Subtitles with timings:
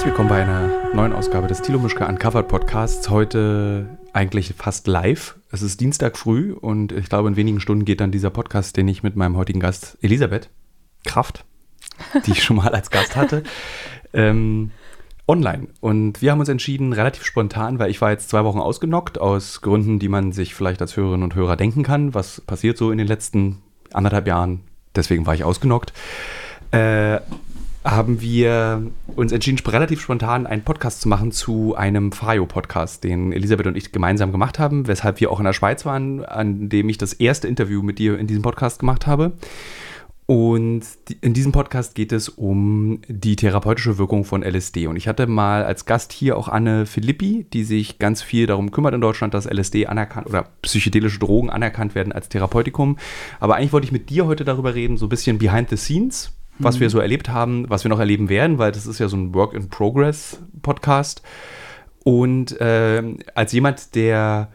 [0.00, 3.10] Herzlich willkommen bei einer neuen Ausgabe des Thilo Mischke Uncovered Podcasts.
[3.10, 5.36] Heute eigentlich fast live.
[5.52, 8.88] Es ist Dienstag früh und ich glaube, in wenigen Stunden geht dann dieser Podcast, den
[8.88, 10.48] ich mit meinem heutigen Gast Elisabeth
[11.04, 11.44] Kraft,
[12.24, 13.42] die ich schon mal als Gast hatte,
[14.14, 14.70] ähm,
[15.28, 15.68] online.
[15.80, 19.60] Und wir haben uns entschieden, relativ spontan, weil ich war jetzt zwei Wochen ausgenockt, aus
[19.60, 22.14] Gründen, die man sich vielleicht als Hörerinnen und Hörer denken kann.
[22.14, 23.58] Was passiert so in den letzten
[23.92, 24.62] anderthalb Jahren?
[24.96, 25.92] Deswegen war ich ausgenockt.
[26.70, 27.20] Äh,
[27.84, 28.82] haben wir
[29.16, 33.92] uns entschieden, relativ spontan einen Podcast zu machen zu einem Fayo-Podcast, den Elisabeth und ich
[33.92, 37.48] gemeinsam gemacht haben, weshalb wir auch in der Schweiz waren, an dem ich das erste
[37.48, 39.32] Interview mit dir in diesem Podcast gemacht habe.
[40.26, 40.82] Und
[41.22, 44.86] in diesem Podcast geht es um die therapeutische Wirkung von LSD.
[44.86, 48.70] Und ich hatte mal als Gast hier auch Anne Philippi, die sich ganz viel darum
[48.70, 52.96] kümmert in Deutschland, dass LSD anerkannt oder psychedelische Drogen anerkannt werden als Therapeutikum.
[53.40, 56.30] Aber eigentlich wollte ich mit dir heute darüber reden, so ein bisschen behind the scenes,
[56.60, 56.80] was mhm.
[56.80, 59.34] wir so erlebt haben, was wir noch erleben werden, weil das ist ja so ein
[59.34, 61.22] Work-in-Progress-Podcast.
[62.04, 63.02] Und äh,
[63.34, 64.52] als jemand, der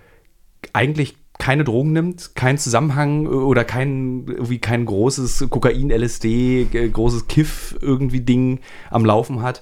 [0.74, 7.78] eigentlich keine Drogen nimmt, keinen Zusammenhang oder kein, irgendwie kein großes Kokain, LSD, großes Kiff
[7.82, 9.62] irgendwie Ding am Laufen hat,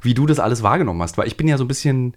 [0.00, 1.18] wie du das alles wahrgenommen hast.
[1.18, 2.16] Weil ich bin ja so ein bisschen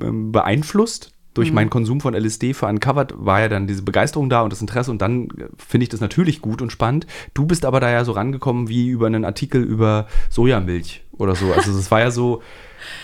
[0.00, 1.54] ähm, beeinflusst durch mhm.
[1.56, 4.90] meinen Konsum von LSD für Uncovered war ja dann diese Begeisterung da und das Interesse
[4.90, 7.06] und dann äh, finde ich das natürlich gut und spannend.
[7.34, 11.52] Du bist aber da ja so rangekommen wie über einen Artikel über Sojamilch oder so.
[11.52, 12.42] Also das war ja so,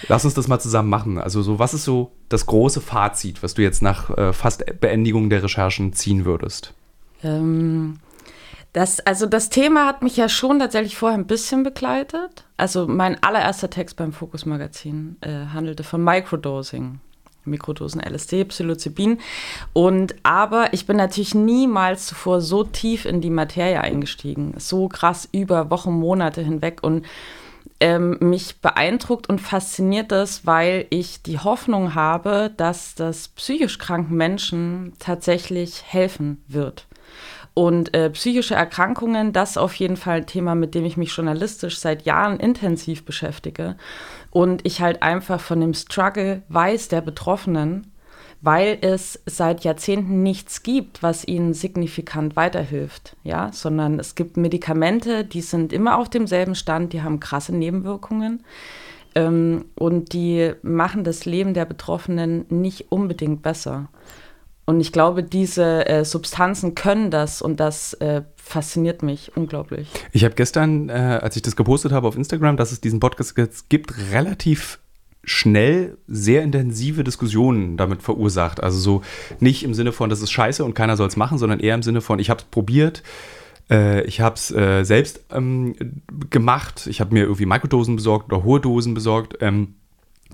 [0.09, 1.19] Lass uns das mal zusammen machen.
[1.19, 5.31] Also so, was ist so das große Fazit, was du jetzt nach äh, fast Beendigung
[5.31, 6.75] der Recherchen ziehen würdest?
[7.23, 7.99] Ähm,
[8.73, 12.45] das, also das Thema hat mich ja schon tatsächlich vorher ein bisschen begleitet.
[12.57, 17.01] Also mein allererster Text beim Fokus Magazin äh, handelte von Microdosing.
[17.49, 19.19] Mikrodosen LSD, Psilocybin.
[19.73, 25.29] Und aber ich bin natürlich niemals zuvor so tief in die Materie eingestiegen, so krass
[25.33, 27.05] über Wochen, Monate hinweg und
[27.81, 34.17] ähm, mich beeindruckt und fasziniert das, weil ich die Hoffnung habe, dass das psychisch kranken
[34.17, 36.87] Menschen tatsächlich helfen wird.
[37.55, 41.15] Und äh, psychische Erkrankungen, das ist auf jeden Fall ein Thema, mit dem ich mich
[41.15, 43.77] journalistisch seit Jahren intensiv beschäftige.
[44.31, 47.93] Und ich halt einfach von dem Struggle weiß der Betroffenen
[48.41, 55.25] weil es seit Jahrzehnten nichts gibt, was ihnen signifikant weiterhilft, ja, sondern es gibt Medikamente,
[55.25, 58.45] die sind immer auf demselben Stand, die haben krasse Nebenwirkungen
[59.15, 63.89] ähm, und die machen das Leben der Betroffenen nicht unbedingt besser.
[64.67, 69.89] Und ich glaube, diese äh, Substanzen können das und das äh, fasziniert mich unglaublich.
[70.13, 73.35] Ich habe gestern, äh, als ich das gepostet habe auf Instagram, dass es diesen Podcast
[73.69, 74.79] gibt, relativ
[75.23, 78.63] schnell sehr intensive Diskussionen damit verursacht.
[78.63, 79.03] Also so
[79.41, 81.83] nicht im Sinne von, das ist scheiße und keiner soll es machen, sondern eher im
[81.83, 83.03] Sinne von, ich habe es probiert,
[83.71, 85.75] äh, ich habe es äh, selbst ähm,
[86.31, 89.37] gemacht, ich habe mir irgendwie Mikrodosen besorgt oder hohe Dosen besorgt.
[89.41, 89.75] Ähm,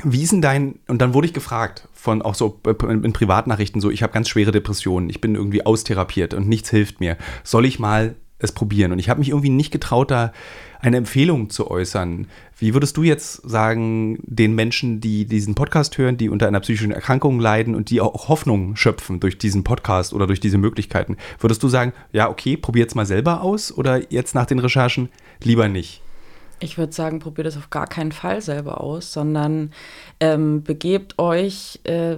[0.03, 3.91] wie ist denn dein, und dann wurde ich gefragt, von auch so in, Privatnachrichten, so,
[3.91, 7.17] ich habe ganz schwere Depressionen, ich bin irgendwie austherapiert und nichts hilft mir.
[7.45, 8.93] Soll ich mal es probieren?
[8.93, 10.33] Und ich habe mich irgendwie nicht getraut, da
[10.81, 12.27] eine Empfehlung zu äußern.
[12.59, 16.93] Wie würdest du jetzt sagen, den Menschen, die diesen Podcast hören, die unter einer psychischen
[16.93, 21.63] Erkrankung leiden und die auch Hoffnung schöpfen durch diesen Podcast oder durch diese Möglichkeiten, würdest
[21.63, 25.09] du sagen, ja, okay, probier jetzt mal selber aus oder jetzt nach den Recherchen
[25.43, 26.04] lieber nicht?
[26.65, 29.71] Ich würde sagen, probiert es auf gar keinen Fall selber aus, sondern
[30.19, 32.17] ähm, begebt euch äh,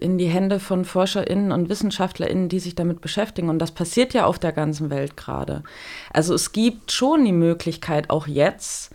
[0.00, 3.50] in die Hände von ForscherInnen und WissenschaftlerInnen, die sich damit beschäftigen.
[3.50, 5.62] Und das passiert ja auf der ganzen Welt gerade.
[6.10, 8.92] Also es gibt schon die Möglichkeit, auch jetzt,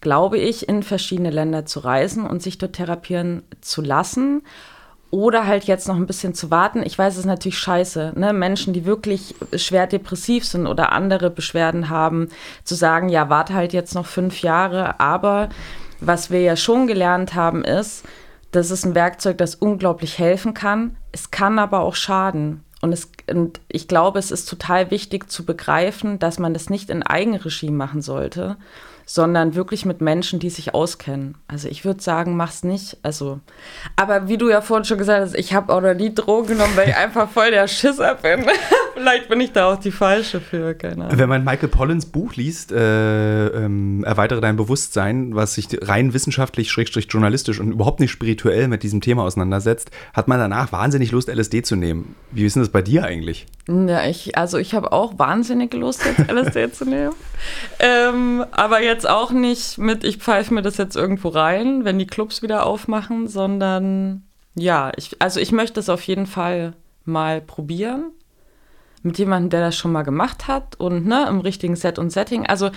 [0.00, 4.42] glaube ich, in verschiedene Länder zu reisen und sich dort therapieren zu lassen.
[5.10, 6.84] Oder halt jetzt noch ein bisschen zu warten.
[6.84, 8.32] Ich weiß, es ist natürlich scheiße, ne?
[8.32, 12.28] Menschen, die wirklich schwer depressiv sind oder andere Beschwerden haben,
[12.62, 15.00] zu sagen, ja, warte halt jetzt noch fünf Jahre.
[15.00, 15.48] Aber
[16.00, 18.04] was wir ja schon gelernt haben, ist,
[18.52, 20.96] das ist ein Werkzeug, das unglaublich helfen kann.
[21.12, 22.62] Es kann aber auch schaden.
[22.80, 26.88] Und, es, und ich glaube, es ist total wichtig zu begreifen, dass man das nicht
[26.88, 28.56] in Eigenregie machen sollte,
[29.12, 31.34] sondern wirklich mit Menschen, die sich auskennen.
[31.48, 32.96] Also ich würde sagen, mach's nicht.
[33.02, 33.40] Also,
[33.96, 36.76] aber wie du ja vorhin schon gesagt hast, ich habe auch noch nie Drogen genommen,
[36.76, 38.46] weil ich einfach voll der Schisser bin.
[38.94, 41.18] Vielleicht bin ich da auch die falsche für, keine Ahnung.
[41.18, 46.70] Wenn man Michael Pollins Buch liest, äh, ähm, Erweitere dein Bewusstsein, was sich rein wissenschaftlich,
[46.70, 51.28] schrägstrich journalistisch und überhaupt nicht spirituell mit diesem Thema auseinandersetzt, hat man danach wahnsinnig Lust,
[51.28, 52.14] LSD zu nehmen.
[52.30, 53.46] Wie ist denn das bei dir eigentlich?
[53.66, 57.12] Ja, ich, also ich habe auch wahnsinnig Lust, jetzt LSD zu nehmen.
[57.78, 62.06] Ähm, aber jetzt auch nicht mit, ich pfeife mir das jetzt irgendwo rein, wenn die
[62.06, 68.12] Clubs wieder aufmachen, sondern ja, ich, also ich möchte es auf jeden Fall mal probieren.
[69.02, 72.46] Mit jemandem, der das schon mal gemacht hat und ne, im richtigen Set und Setting.
[72.46, 72.70] Also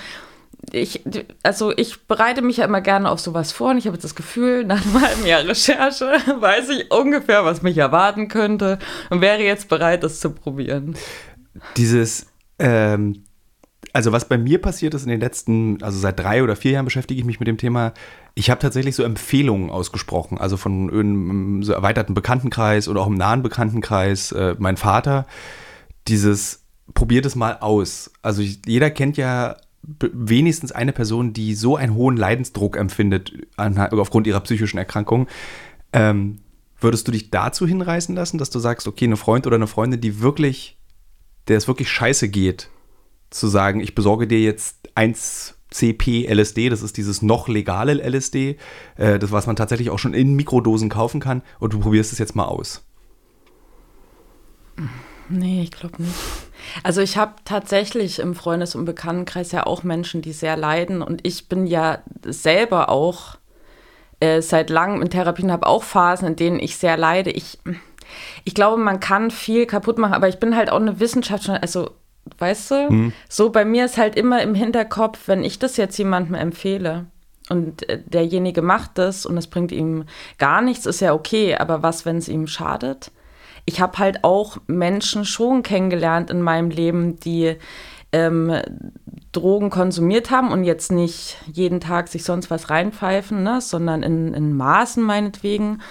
[0.71, 1.03] ich,
[1.43, 4.63] also ich bereite mich ja immer gerne auf sowas vor und ich habe das Gefühl,
[4.63, 6.05] nach einem halben Jahr Recherche
[6.39, 10.95] weiß ich ungefähr, was mich erwarten könnte und wäre jetzt bereit, das zu probieren.
[11.75, 12.27] Dieses,
[12.59, 13.23] ähm,
[13.93, 16.85] also was bei mir passiert ist in den letzten, also seit drei oder vier Jahren
[16.85, 17.93] beschäftige ich mich mit dem Thema.
[18.33, 23.13] Ich habe tatsächlich so Empfehlungen ausgesprochen, also von einem so erweiterten Bekanntenkreis oder auch im
[23.13, 24.31] nahen Bekanntenkreis.
[24.31, 25.27] Äh, mein Vater,
[26.07, 26.63] dieses
[26.95, 28.11] probiert es mal aus.
[28.23, 34.25] Also jeder kennt ja wenigstens eine Person, die so einen hohen Leidensdruck empfindet an, aufgrund
[34.25, 35.27] ihrer psychischen Erkrankung.
[35.91, 36.39] Ähm,
[36.79, 40.01] würdest du dich dazu hinreißen lassen, dass du sagst, okay, eine Freund oder eine Freundin,
[40.01, 40.77] die wirklich,
[41.47, 42.69] der es wirklich scheiße geht,
[43.33, 48.57] zu sagen, ich besorge dir jetzt 1 CP LSD, das ist dieses noch legale LSD,
[48.95, 52.19] äh, das was man tatsächlich auch schon in Mikrodosen kaufen kann und du probierst es
[52.19, 52.85] jetzt mal aus.
[55.29, 56.13] Nee, ich glaube nicht.
[56.83, 61.25] Also ich habe tatsächlich im Freundes- und Bekanntenkreis ja auch Menschen, die sehr leiden und
[61.25, 63.37] ich bin ja selber auch
[64.19, 67.31] äh, seit langem in Therapien, habe auch Phasen, in denen ich sehr leide.
[67.31, 67.57] Ich,
[68.43, 71.91] ich glaube, man kann viel kaputt machen, aber ich bin halt auch eine Wissenschaftlerin, also
[72.37, 73.13] weißt du, hm.
[73.29, 77.05] so bei mir ist halt immer im Hinterkopf, wenn ich das jetzt jemandem empfehle,
[77.49, 80.05] und äh, derjenige macht das und es bringt ihm
[80.37, 83.11] gar nichts, ist ja okay, aber was, wenn es ihm schadet?
[83.65, 87.55] ich habe halt auch Menschen schon kennengelernt in meinem Leben, die
[88.11, 88.53] ähm,
[89.31, 94.33] Drogen konsumiert haben und jetzt nicht jeden Tag sich sonst was reinpfeifen, ne, sondern in,
[94.33, 95.81] in Maßen meinetwegen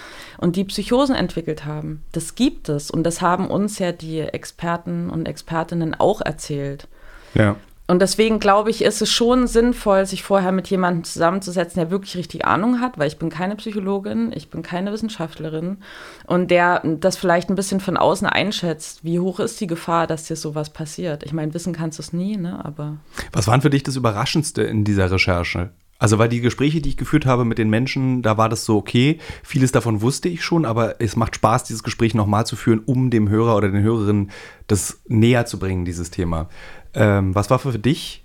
[0.42, 2.02] und die Psychosen entwickelt haben.
[2.10, 6.88] Das gibt es und das haben uns ja die Experten und Expertinnen auch erzählt.
[7.34, 7.56] Ja.
[7.86, 12.16] Und deswegen glaube ich, ist es schon sinnvoll, sich vorher mit jemandem zusammenzusetzen, der wirklich
[12.16, 15.78] richtig Ahnung hat, weil ich bin keine Psychologin, ich bin keine Wissenschaftlerin
[16.26, 19.04] und der das vielleicht ein bisschen von außen einschätzt.
[19.04, 21.22] Wie hoch ist die Gefahr, dass dir sowas passiert?
[21.22, 22.64] Ich meine, wissen kannst du es nie, ne?
[22.64, 22.96] Aber.
[23.32, 25.70] Was waren für dich das Überraschendste in dieser Recherche?
[26.02, 28.76] Also, weil die Gespräche, die ich geführt habe mit den Menschen, da war das so
[28.76, 29.20] okay.
[29.44, 33.08] Vieles davon wusste ich schon, aber es macht Spaß, dieses Gespräch nochmal zu führen, um
[33.08, 34.32] dem Hörer oder den Hörerinnen
[34.66, 36.48] das näher zu bringen, dieses Thema.
[36.92, 38.24] Ähm, was war für dich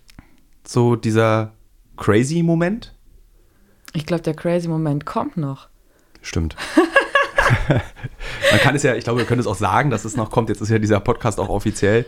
[0.65, 1.53] so dieser
[1.97, 2.95] crazy Moment?
[3.93, 5.67] Ich glaube, der crazy Moment kommt noch.
[6.23, 6.55] Stimmt.
[8.51, 10.49] Man kann es ja, ich glaube, wir können es auch sagen, dass es noch kommt.
[10.49, 12.05] Jetzt ist ja dieser Podcast auch offiziell.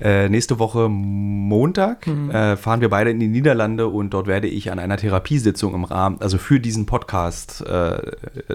[0.00, 2.30] Äh, nächste Woche Montag mhm.
[2.30, 5.84] äh, fahren wir beide in die Niederlande und dort werde ich an einer Therapiesitzung im
[5.84, 8.00] Rahmen, also für diesen Podcast äh,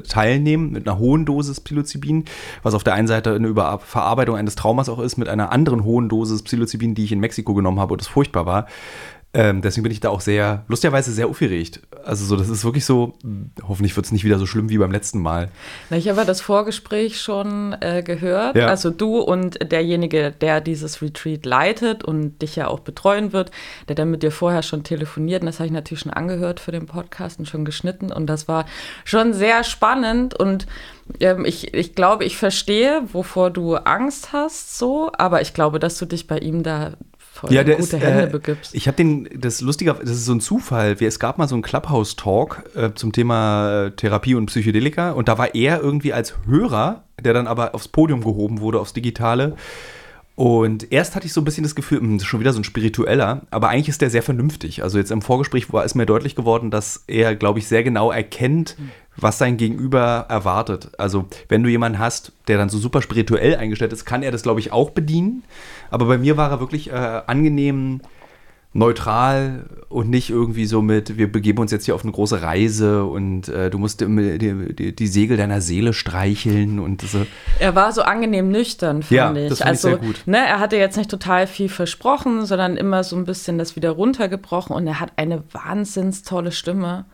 [0.02, 2.26] teilnehmen mit einer hohen Dosis Psilocybin,
[2.64, 6.10] was auf der einen Seite eine Überverarbeitung eines Traumas auch ist, mit einer anderen hohen
[6.10, 8.68] Dosis Psilocybin, die ich in Mexiko genommen habe und es furchtbar war.
[9.34, 11.82] Ähm, deswegen bin ich da auch sehr, lustigerweise sehr aufgeregt.
[12.04, 13.14] Also so, das ist wirklich so,
[13.68, 15.50] hoffentlich wird es nicht wieder so schlimm wie beim letzten Mal.
[15.90, 18.56] Na, ich habe ja das Vorgespräch schon äh, gehört.
[18.56, 18.68] Ja.
[18.68, 23.52] Also du und derjenige, der dieses Retreat leitet und dich ja auch betreuen wird,
[23.90, 25.42] der dann mit dir vorher schon telefoniert.
[25.42, 28.12] Und das habe ich natürlich schon angehört für den Podcast und schon geschnitten.
[28.12, 28.66] Und das war
[29.04, 30.68] schon sehr spannend und
[31.20, 35.98] ähm, ich, ich glaube, ich verstehe, wovor du Angst hast, so, aber ich glaube, dass
[35.98, 36.94] du dich bei ihm da
[37.38, 38.76] voll ja, der gute ist, Hände äh, begibst.
[38.76, 40.96] Ich habe den, das lustige, das ist so ein Zufall.
[41.00, 45.38] Es gab mal so einen Clubhouse-Talk äh, zum Thema äh, Therapie und Psychedelika und da
[45.38, 49.56] war er irgendwie als Hörer, der dann aber aufs Podium gehoben wurde, aufs Digitale.
[50.38, 52.64] Und erst hatte ich so ein bisschen das Gefühl, mh, hm, schon wieder so ein
[52.64, 54.84] spiritueller, aber eigentlich ist der sehr vernünftig.
[54.84, 58.12] Also jetzt im Vorgespräch war es mir deutlich geworden, dass er, glaube ich, sehr genau
[58.12, 58.78] erkennt,
[59.16, 60.92] was sein Gegenüber erwartet.
[61.00, 64.44] Also wenn du jemanden hast, der dann so super spirituell eingestellt ist, kann er das,
[64.44, 65.44] glaube ich, auch bedienen.
[65.90, 68.02] Aber bei mir war er wirklich äh, angenehm
[68.74, 73.06] neutral und nicht irgendwie so mit, wir begeben uns jetzt hier auf eine große Reise
[73.06, 77.26] und äh, du musst die, die, die, Segel deiner Seele streicheln und so.
[77.60, 79.50] Er war so angenehm nüchtern, fand ja, ich.
[79.50, 80.22] Das also, ich sehr gut.
[80.28, 83.92] Ne, er hatte jetzt nicht total viel versprochen, sondern immer so ein bisschen das wieder
[83.92, 87.06] runtergebrochen und er hat eine wahnsinns tolle Stimme.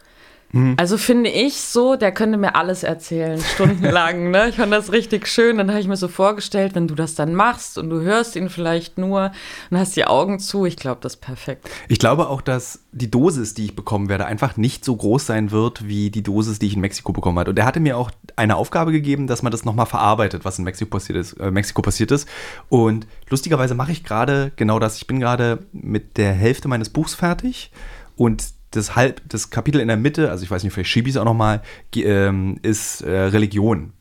[0.53, 0.75] Mhm.
[0.77, 4.29] Also finde ich so, der könnte mir alles erzählen, stundenlang.
[4.31, 4.49] ne?
[4.49, 5.57] Ich fand das richtig schön.
[5.57, 8.49] Dann habe ich mir so vorgestellt, wenn du das dann machst und du hörst ihn
[8.49, 9.31] vielleicht nur
[9.71, 11.69] und hast die Augen zu, ich glaube, das ist perfekt.
[11.87, 15.49] Ich glaube auch, dass die Dosis, die ich bekommen werde, einfach nicht so groß sein
[15.49, 17.49] wird, wie die Dosis, die ich in Mexiko bekommen habe.
[17.49, 20.65] Und er hatte mir auch eine Aufgabe gegeben, dass man das nochmal verarbeitet, was in
[20.65, 21.33] Mexiko passiert ist.
[21.33, 22.29] Äh, Mexiko passiert ist.
[22.69, 24.97] Und lustigerweise mache ich gerade genau das.
[24.97, 27.71] Ich bin gerade mit der Hälfte meines Buchs fertig
[28.15, 31.15] und das, halb, das Kapitel in der Mitte, also ich weiß nicht, vielleicht schiebe ich
[31.15, 31.61] es auch nochmal,
[31.95, 33.93] ähm, ist äh, Religion.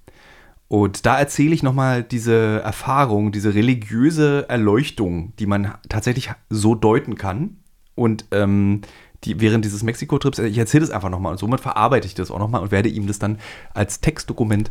[0.68, 7.16] Und da erzähle ich nochmal diese Erfahrung, diese religiöse Erleuchtung, die man tatsächlich so deuten
[7.16, 7.58] kann.
[7.94, 8.80] Und ähm,
[9.24, 12.38] die, während dieses Mexiko-Trips, ich erzähle das einfach nochmal und somit verarbeite ich das auch
[12.38, 13.38] nochmal und werde ihm das dann
[13.74, 14.70] als Textdokument,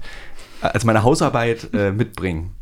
[0.61, 2.55] äh, als meine Hausarbeit äh, mitbringen.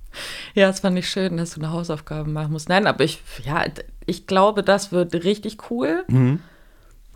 [0.53, 2.67] Ja, es fand ich schön, dass du eine Hausaufgabe machen musst.
[2.67, 3.63] Nein, aber ich, ja,
[4.05, 6.03] ich glaube, das wird richtig cool.
[6.08, 6.39] Mhm.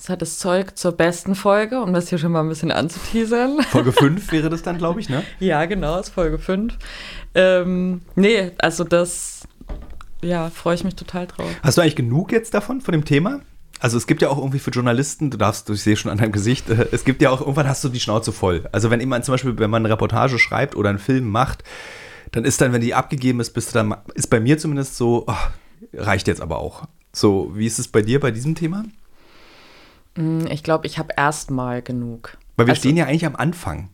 [0.03, 3.62] Das hat das Zeug zur besten Folge, um das hier schon mal ein bisschen anzuteasern.
[3.69, 5.24] Folge 5 wäre das dann, glaube ich, ne?
[5.39, 6.77] Ja, genau, ist Folge 5.
[7.36, 9.48] Ähm, nee, also das,
[10.22, 11.50] ja, freue ich mich total drauf.
[11.63, 13.39] Hast du eigentlich genug jetzt davon, von dem Thema?
[13.79, 16.33] Also es gibt ja auch irgendwie für Journalisten, du darfst, ich sehe schon an deinem
[16.33, 18.67] Gesicht, äh, es gibt ja auch, irgendwann hast du die Schnauze voll.
[18.74, 21.63] Also wenn jemand zum Beispiel, wenn man eine Reportage schreibt oder einen Film macht,
[22.33, 25.24] dann ist dann, wenn die abgegeben ist, bist du dann, ist bei mir zumindest so,
[25.27, 26.89] oh, reicht jetzt aber auch.
[27.13, 28.83] So, wie ist es bei dir bei diesem Thema?
[30.15, 32.38] Mm, ich glaube, ich habe erstmal genug.
[32.55, 33.89] Weil wir also, stehen ja eigentlich am Anfang.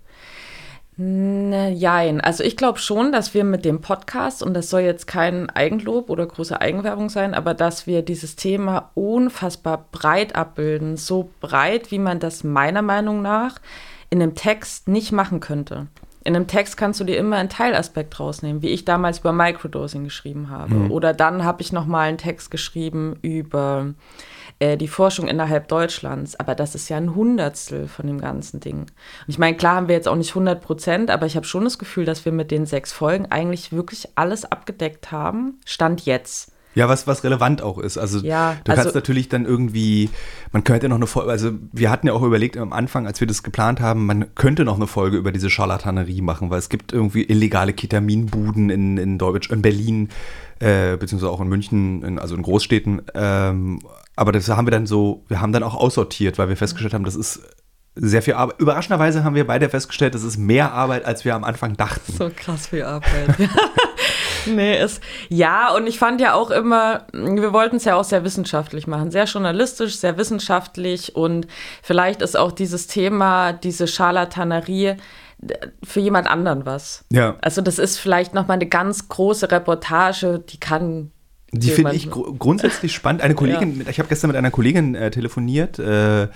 [1.02, 5.50] Nein, also ich glaube schon, dass wir mit dem Podcast, und das soll jetzt kein
[5.50, 10.98] Eigenlob oder große Eigenwerbung sein, aber dass wir dieses Thema unfassbar breit abbilden.
[10.98, 13.60] So breit, wie man das meiner Meinung nach
[14.10, 15.88] in einem Text nicht machen könnte.
[16.26, 20.04] In einem Text kannst du dir immer einen Teilaspekt rausnehmen, wie ich damals über Microdosing
[20.04, 20.74] geschrieben habe.
[20.74, 20.92] Mhm.
[20.92, 23.94] Oder dann habe ich nochmal einen Text geschrieben über
[24.60, 26.40] äh, die Forschung innerhalb Deutschlands.
[26.40, 28.82] Aber das ist ja ein Hundertstel von dem ganzen Ding.
[28.82, 28.90] Und
[29.28, 31.80] ich meine, klar haben wir jetzt auch nicht 100 Prozent, aber ich habe schon das
[31.80, 35.60] Gefühl, dass wir mit den sechs Folgen eigentlich wirklich alles abgedeckt haben.
[35.66, 36.52] Stand jetzt.
[36.76, 37.98] Ja, was, was relevant auch ist.
[37.98, 40.10] Also ja, du kannst also, natürlich dann irgendwie,
[40.52, 43.28] man könnte noch eine Folge, also wir hatten ja auch überlegt am Anfang, als wir
[43.28, 46.94] das geplant haben, man könnte noch eine Folge über diese Charlatanerie machen, weil es gibt
[46.94, 50.10] irgendwie illegale Ketaminbuden in, in Deutsch, in Berlin,
[50.60, 53.02] äh, beziehungsweise auch in München, in, also in Großstädten.
[53.16, 53.80] Ähm,
[54.20, 57.06] aber das haben wir dann so, wir haben dann auch aussortiert, weil wir festgestellt haben,
[57.06, 57.42] das ist
[57.96, 58.60] sehr viel Arbeit.
[58.60, 62.12] Überraschenderweise haben wir beide festgestellt, das ist mehr Arbeit, als wir am Anfang dachten.
[62.12, 63.36] So krass viel Arbeit.
[64.46, 65.00] nee, es,
[65.30, 69.10] ja, und ich fand ja auch immer, wir wollten es ja auch sehr wissenschaftlich machen,
[69.10, 71.48] sehr journalistisch, sehr wissenschaftlich und
[71.82, 74.98] vielleicht ist auch dieses Thema, diese Scharlatanerie,
[75.82, 77.06] für jemand anderen was.
[77.14, 77.38] Ja.
[77.42, 81.12] Also das ist vielleicht nochmal eine ganz große Reportage, die kann
[81.52, 83.22] die finde ich gr grundsätzlich spannend.
[83.22, 83.90] Eine Kollegin, ja.
[83.90, 86.28] ich habe gestern mit einer Kollegin äh, telefoniert, äh,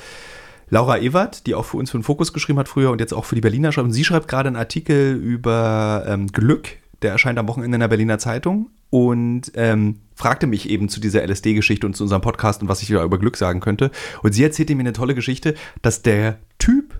[0.69, 3.25] Laura Ewert, die auch für uns für den Fokus geschrieben hat früher und jetzt auch
[3.25, 3.85] für die Berliner schreibt.
[3.85, 6.69] Und sie schreibt gerade einen Artikel über ähm, Glück,
[7.01, 11.23] der erscheint am Wochenende in der Berliner Zeitung und ähm, fragte mich eben zu dieser
[11.27, 13.91] LSD-Geschichte und zu unserem Podcast und was ich da über Glück sagen könnte.
[14.23, 16.93] Und sie erzählte mir eine tolle Geschichte, dass der Typ,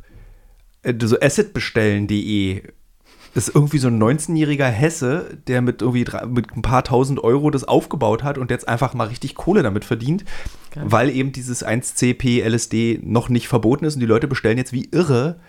[0.84, 2.64] äh, so acidbestellen.de
[3.36, 7.64] ist irgendwie so ein 19-jähriger Hesse, der mit irgendwie mit ein paar tausend Euro das
[7.64, 10.24] aufgebaut hat und jetzt einfach mal richtig Kohle damit verdient,
[10.72, 10.84] Geil.
[10.88, 14.90] weil eben dieses 1CP LSD noch nicht verboten ist und die Leute bestellen jetzt wie
[14.92, 15.40] irre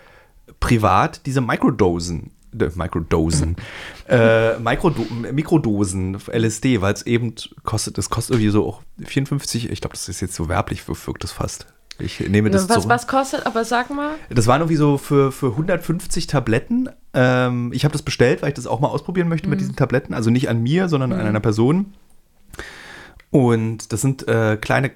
[0.59, 2.31] privat diese Microdosen.
[2.59, 3.55] Äh, Microdosen.
[4.07, 9.81] äh, Mikrodo Mikrodosen LSD, weil es eben kostet, das kostet irgendwie so auch 54, ich
[9.81, 11.67] glaube, das ist jetzt so werblich, wirkt das fast.
[11.99, 12.89] Ich nehme das was, zurück.
[12.89, 14.15] Was kostet, aber sag mal.
[14.29, 16.89] Das waren irgendwie so für, für 150 Tabletten.
[17.13, 19.51] Ähm, ich habe das bestellt, weil ich das auch mal ausprobieren möchte mhm.
[19.51, 20.13] mit diesen Tabletten.
[20.13, 21.19] Also nicht an mir, sondern mhm.
[21.19, 21.93] an einer Person.
[23.31, 24.91] Und das sind äh, kleine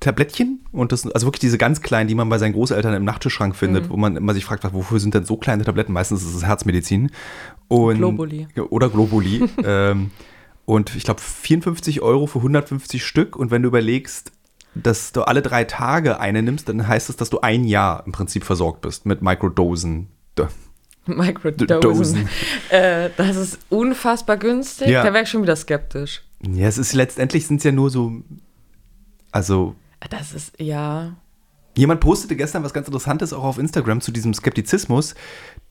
[0.00, 3.04] Tablettchen und das sind also wirklich diese ganz kleinen, die man bei seinen Großeltern im
[3.04, 3.90] Nachttischschrank findet, mhm.
[3.90, 5.92] wo man immer sich fragt, wofür sind denn so kleine Tabletten?
[5.92, 7.10] Meistens ist es Herzmedizin.
[7.68, 8.46] Und, Globuli.
[8.70, 9.44] Oder Globuli.
[9.64, 10.10] ähm,
[10.64, 13.34] und ich glaube 54 Euro für 150 Stück.
[13.36, 14.32] Und wenn du überlegst,
[14.74, 18.12] dass du alle drei Tage eine nimmst, dann heißt es, dass du ein Jahr im
[18.12, 20.08] Prinzip versorgt bist mit Mikrodosen.
[21.06, 22.28] Mikrodosen.
[22.70, 24.88] Äh, das ist unfassbar günstig.
[24.88, 25.02] Ja.
[25.02, 26.22] Da wäre ich schon wieder skeptisch.
[26.42, 28.22] Ja, es ist letztendlich sind es ja nur so,
[29.30, 29.74] also.
[30.10, 31.16] Das ist, ja.
[31.74, 35.14] Jemand postete gestern was ganz Interessantes auch auf Instagram zu diesem Skeptizismus,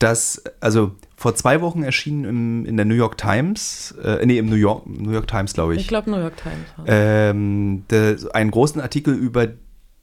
[0.00, 4.46] dass, also vor zwei Wochen erschien im, in der New York Times, äh, nee, im
[4.46, 5.82] New York, New York Times, glaube ich.
[5.82, 6.66] Ich glaube New York Times.
[6.86, 9.48] Ähm, der, einen großen Artikel über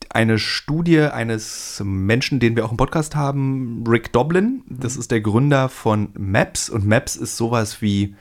[0.10, 4.64] eine Studie eines Menschen, den wir auch im Podcast haben, Rick Doblin.
[4.68, 8.16] Das ist der Gründer von Maps und Maps ist sowas wie,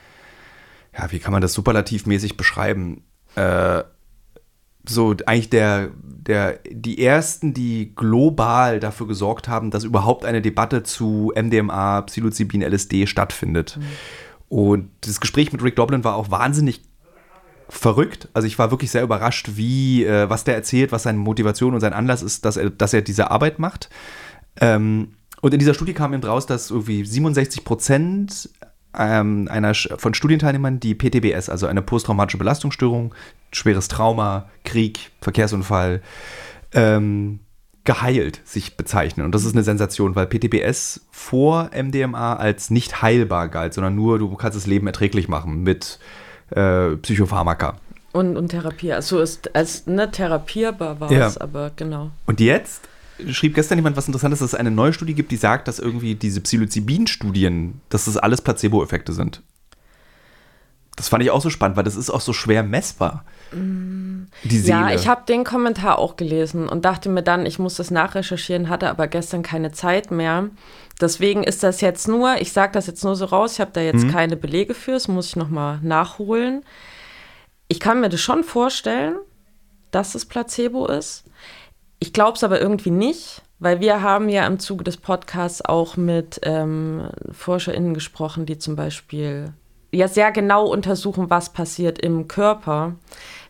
[0.95, 3.03] ja, wie kann man das superlativmäßig beschreiben?
[3.35, 3.83] Äh,
[4.89, 10.83] so eigentlich der, der, die ersten, die global dafür gesorgt haben, dass überhaupt eine Debatte
[10.83, 13.77] zu MDMA, Psilocybin, LSD stattfindet.
[13.77, 13.83] Mhm.
[14.49, 16.81] Und das Gespräch mit Rick Doblin war auch wahnsinnig
[17.69, 18.27] verrückt.
[18.33, 21.79] Also ich war wirklich sehr überrascht, wie, äh, was der erzählt, was seine Motivation und
[21.79, 23.89] sein Anlass ist, dass er, dass er diese Arbeit macht.
[24.59, 25.09] Ähm,
[25.41, 28.49] und in dieser Studie kam eben raus, dass irgendwie 67 Prozent
[28.97, 33.13] ähm, einer von Studienteilnehmern, die PTBS, also eine posttraumatische Belastungsstörung,
[33.51, 36.01] schweres Trauma, Krieg, Verkehrsunfall,
[36.73, 37.39] ähm,
[37.83, 39.25] geheilt sich bezeichnen.
[39.25, 44.19] Und das ist eine Sensation, weil PTBS vor MDMA als nicht heilbar galt, sondern nur,
[44.19, 45.99] du kannst das Leben erträglich machen mit
[46.51, 47.77] äh, Psychopharmaka.
[48.11, 48.91] Und, und Therapie.
[48.91, 52.09] Also ist als ne, therapierbar war es, aber genau.
[52.25, 52.88] Und jetzt
[53.27, 56.15] schrieb gestern jemand was Interessantes, dass es eine neue Studie gibt, die sagt, dass irgendwie
[56.15, 59.41] diese Psilocybin-Studien, dass das alles Placebo-Effekte sind.
[60.99, 63.23] Das fand ich auch so spannend, weil das ist auch so schwer messbar.
[63.53, 64.77] Die Seele.
[64.77, 68.67] Ja, ich habe den Kommentar auch gelesen und dachte mir dann, ich muss das nachrecherchieren,
[68.67, 70.49] hatte aber gestern keine Zeit mehr.
[70.99, 73.79] Deswegen ist das jetzt nur, ich sage das jetzt nur so raus, ich habe da
[73.79, 74.11] jetzt mhm.
[74.11, 76.65] keine Belege für, das muss ich nochmal nachholen.
[77.69, 79.15] Ich kann mir das schon vorstellen,
[79.91, 81.23] dass es Placebo ist.
[81.99, 85.97] Ich glaube es aber irgendwie nicht, weil wir haben ja im Zuge des Podcasts auch
[85.97, 89.53] mit ähm, ForscherInnen gesprochen, die zum Beispiel
[89.91, 92.95] ja sehr genau untersuchen, was passiert im Körper,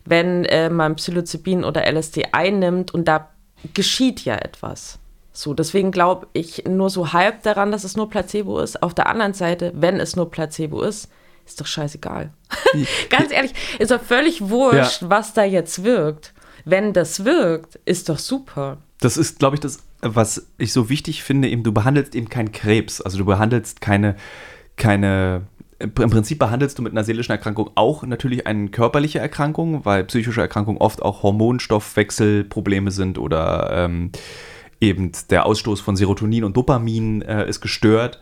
[0.04, 3.30] wenn äh, man Psilocybin oder LSD einnimmt und da
[3.74, 4.98] geschieht ja etwas.
[5.32, 8.82] So, deswegen glaube ich nur so halb daran, dass es nur Placebo ist.
[8.82, 11.08] Auf der anderen Seite, wenn es nur Placebo ist,
[11.46, 12.30] ist doch scheißegal.
[13.10, 15.10] Ganz ehrlich, ist doch völlig wurscht, ja.
[15.10, 16.34] was da jetzt wirkt.
[16.64, 18.78] Wenn das wirkt, ist doch super.
[19.00, 22.52] Das ist, glaube ich, das, was ich so wichtig finde, eben, du behandelst eben keinen
[22.52, 23.00] Krebs.
[23.00, 24.16] Also du behandelst keine,
[24.76, 25.42] keine
[25.80, 30.42] im Prinzip behandelst du mit einer seelischen Erkrankung auch natürlich eine körperliche Erkrankung, weil psychische
[30.42, 34.12] Erkrankungen oft auch Hormonstoffwechselprobleme sind oder ähm,
[34.80, 38.20] eben der Ausstoß von Serotonin und Dopamin äh, ist gestört.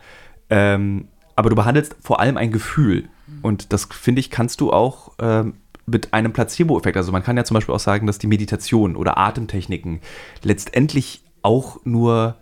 [0.49, 3.09] Ähm, aber du behandelst vor allem ein Gefühl.
[3.41, 5.53] Und das, finde ich, kannst du auch ähm,
[5.89, 6.97] mit einem Placebo-Effekt.
[6.97, 10.01] Also man kann ja zum Beispiel auch sagen, dass die Meditation oder Atemtechniken
[10.43, 12.35] letztendlich auch nur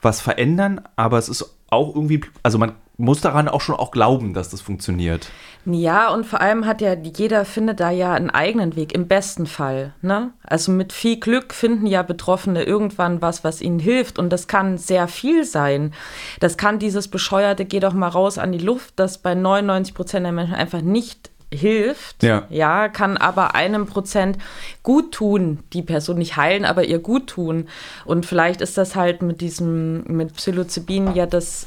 [0.00, 4.34] was verändern, aber es ist auch irgendwie, also man muss daran auch schon auch glauben,
[4.34, 5.30] dass das funktioniert.
[5.64, 9.46] Ja, und vor allem hat ja jeder findet da ja einen eigenen Weg, im besten
[9.46, 9.94] Fall.
[10.02, 10.32] Ne?
[10.42, 14.18] Also mit viel Glück finden ja Betroffene irgendwann was, was ihnen hilft.
[14.18, 15.94] Und das kann sehr viel sein.
[16.40, 20.24] Das kann dieses bescheuerte, geh doch mal raus an die Luft, das bei 99 Prozent
[20.24, 22.46] der Menschen einfach nicht hilft, ja.
[22.50, 24.36] ja, kann aber einem Prozent
[24.82, 27.68] gut tun, die Person nicht heilen, aber ihr gut tun.
[28.04, 31.66] Und vielleicht ist das halt mit diesem, mit Psilocybin ja das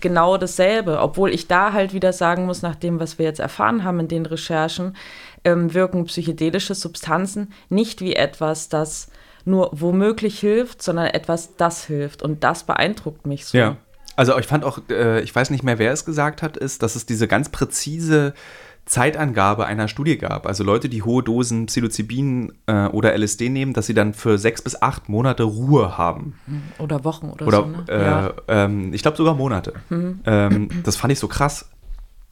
[0.00, 3.84] genau dasselbe, obwohl ich da halt wieder sagen muss, nach dem, was wir jetzt erfahren
[3.84, 4.96] haben in den Recherchen,
[5.44, 9.08] ähm, wirken psychedelische Substanzen nicht wie etwas, das
[9.44, 12.22] nur womöglich hilft, sondern etwas, das hilft.
[12.22, 13.56] Und das beeindruckt mich so.
[13.56, 13.76] Ja.
[14.16, 16.94] Also ich fand auch, äh, ich weiß nicht mehr, wer es gesagt hat, ist, dass
[16.94, 18.34] es diese ganz präzise
[18.84, 20.46] Zeitangabe einer Studie gab.
[20.46, 24.62] Also Leute, die hohe Dosen Psilocybin äh, oder LSD nehmen, dass sie dann für sechs
[24.62, 26.34] bis acht Monate Ruhe haben.
[26.46, 27.66] Hm, oder Wochen oder, oder so.
[27.66, 27.84] Ne?
[27.88, 28.32] Äh, ja.
[28.48, 29.74] ähm, ich glaube sogar Monate.
[29.90, 30.20] Mhm.
[30.24, 31.70] Ähm, das fand ich so krass.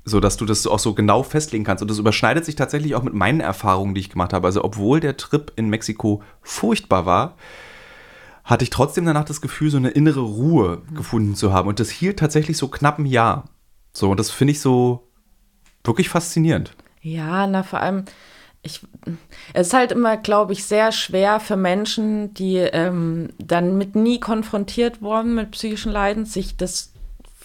[0.05, 1.83] So, dass du das auch so genau festlegen kannst.
[1.83, 4.47] Und das überschneidet sich tatsächlich auch mit meinen Erfahrungen, die ich gemacht habe.
[4.47, 7.37] Also, obwohl der Trip in Mexiko furchtbar war,
[8.43, 10.95] hatte ich trotzdem danach das Gefühl, so eine innere Ruhe mhm.
[10.95, 11.69] gefunden zu haben.
[11.69, 13.45] Und das hielt tatsächlich so knapp ein Jahr.
[13.93, 15.08] So, und das finde ich so,
[15.89, 16.73] wirklich faszinierend.
[17.01, 18.05] Ja, na vor allem,
[18.63, 18.81] ich,
[19.55, 24.21] es ist halt immer, glaube ich, sehr schwer für Menschen, die ähm, dann mit nie
[24.21, 26.93] konfrontiert wurden mit psychischen Leiden, sich das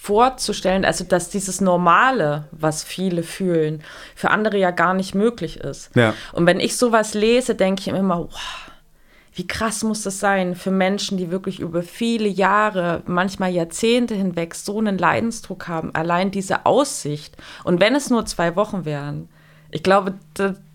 [0.03, 3.81] vorzustellen, also dass dieses Normale, was viele fühlen,
[4.15, 5.95] für andere ja gar nicht möglich ist.
[5.95, 6.13] Ja.
[6.33, 8.62] Und wenn ich sowas lese, denke ich immer, wow,
[9.35, 14.53] wie krass muss das sein für Menschen, die wirklich über viele Jahre, manchmal Jahrzehnte hinweg
[14.53, 17.35] so einen Leidensdruck haben, allein diese Aussicht.
[17.63, 19.29] Und wenn es nur zwei Wochen wären,
[19.71, 20.13] ich glaube,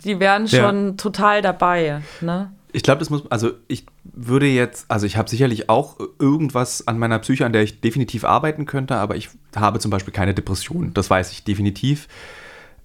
[0.05, 0.93] die wären schon ja.
[0.93, 2.03] total dabei.
[2.21, 2.51] Ne?
[2.73, 6.99] Ich glaube, das muss, also ich würde jetzt, also ich habe sicherlich auch irgendwas an
[6.99, 10.93] meiner Psyche, an der ich definitiv arbeiten könnte, aber ich habe zum Beispiel keine Depression.
[10.95, 12.09] Das weiß ich definitiv.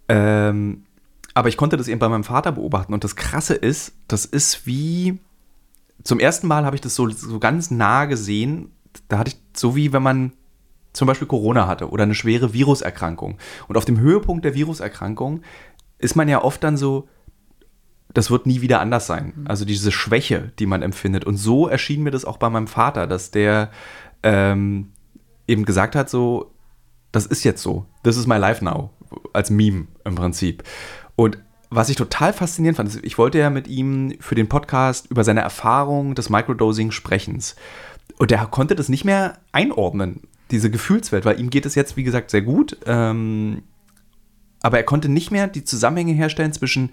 [0.07, 0.83] Ähm,
[1.33, 4.67] aber ich konnte das eben bei meinem Vater beobachten und das Krasse ist, das ist
[4.67, 5.17] wie,
[6.03, 8.71] zum ersten Mal habe ich das so, so ganz nah gesehen.
[9.07, 10.33] Da hatte ich so wie wenn man
[10.93, 13.37] zum Beispiel Corona hatte oder eine schwere Viruserkrankung.
[13.67, 15.41] Und auf dem Höhepunkt der Viruserkrankung
[15.97, 17.07] ist man ja oft dann so,
[18.13, 19.33] das wird nie wieder anders sein.
[19.35, 19.47] Mhm.
[19.47, 21.25] Also diese Schwäche, die man empfindet.
[21.25, 23.71] Und so erschien mir das auch bei meinem Vater, dass der
[24.21, 24.91] ähm,
[25.47, 26.53] eben gesagt hat, so,
[27.11, 27.85] das ist jetzt so.
[28.03, 28.91] This is my life now.
[29.33, 30.63] Als Meme im Prinzip.
[31.15, 31.39] Und
[31.75, 35.41] was ich total faszinierend fand, ich wollte ja mit ihm für den Podcast über seine
[35.41, 37.55] Erfahrung des Microdosing sprechens.
[38.17, 42.03] Und er konnte das nicht mehr einordnen, diese Gefühlswelt, weil ihm geht es jetzt, wie
[42.03, 42.77] gesagt, sehr gut.
[42.85, 43.63] Ähm,
[44.61, 46.91] aber er konnte nicht mehr die Zusammenhänge herstellen zwischen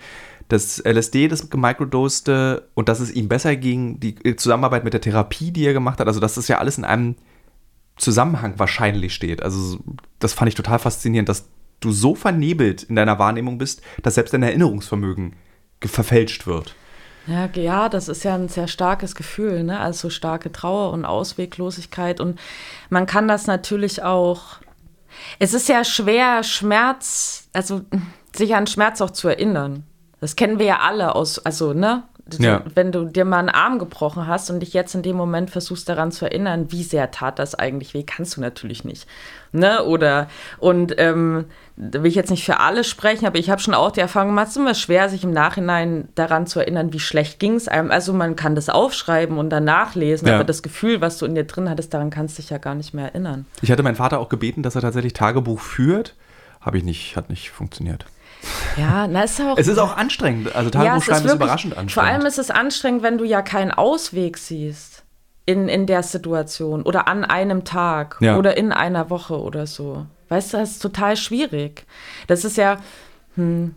[0.49, 5.53] das LSD, das gemicrodoste und dass es ihm besser ging, die Zusammenarbeit mit der Therapie,
[5.53, 6.09] die er gemacht hat.
[6.09, 7.15] Also, dass das ja alles in einem
[7.97, 9.43] Zusammenhang wahrscheinlich steht.
[9.43, 9.79] Also,
[10.19, 11.49] das fand ich total faszinierend, dass
[11.81, 15.35] du so vernebelt in deiner Wahrnehmung bist, dass selbst dein Erinnerungsvermögen
[15.85, 16.75] verfälscht wird.
[17.27, 19.79] Ja, ja, das ist ja ein sehr starkes Gefühl, ne?
[19.79, 22.21] Also starke Trauer und Ausweglosigkeit.
[22.21, 22.39] Und
[22.89, 24.59] man kann das natürlich auch.
[25.39, 27.83] Es ist ja schwer, Schmerz, also
[28.35, 29.85] sich an Schmerz auch zu erinnern.
[30.21, 32.05] Das kennen wir ja alle aus, also, ne?
[32.39, 32.63] Ja.
[32.75, 35.89] Wenn du dir mal einen Arm gebrochen hast und dich jetzt in dem Moment versuchst
[35.89, 39.07] daran zu erinnern, wie sehr tat das eigentlich weh, kannst du natürlich nicht.
[39.53, 39.85] Ne?
[39.85, 43.75] Oder und ähm, da will ich jetzt nicht für alle sprechen, aber ich habe schon
[43.75, 47.01] auch die Erfahrung gemacht, es ist immer schwer, sich im Nachhinein daran zu erinnern, wie
[47.01, 47.91] schlecht ging es einem.
[47.91, 50.35] Also man kann das aufschreiben und dann nachlesen, ja.
[50.35, 52.75] aber das Gefühl, was du in dir drin hattest, daran kannst du dich ja gar
[52.75, 53.47] nicht mehr erinnern.
[53.63, 56.15] Ich hatte meinen Vater auch gebeten, dass er tatsächlich Tagebuch führt.
[56.61, 58.05] Habe ich nicht, hat nicht funktioniert.
[58.77, 59.57] Ja, na, ist auch.
[59.59, 60.55] Es ist auch anstrengend.
[60.55, 61.93] Also Tagebuch ja, ist, wirklich, ist, überraschend anstrengend.
[61.93, 65.05] Vor allem ist es anstrengend, wenn du ja keinen Ausweg siehst
[65.47, 68.37] in, in der Situation oder an einem Tag ja.
[68.37, 70.07] oder in einer Woche oder so.
[70.29, 71.87] Weißt du, das ist total schwierig.
[72.27, 72.79] Das ist ja.
[73.35, 73.75] Hm,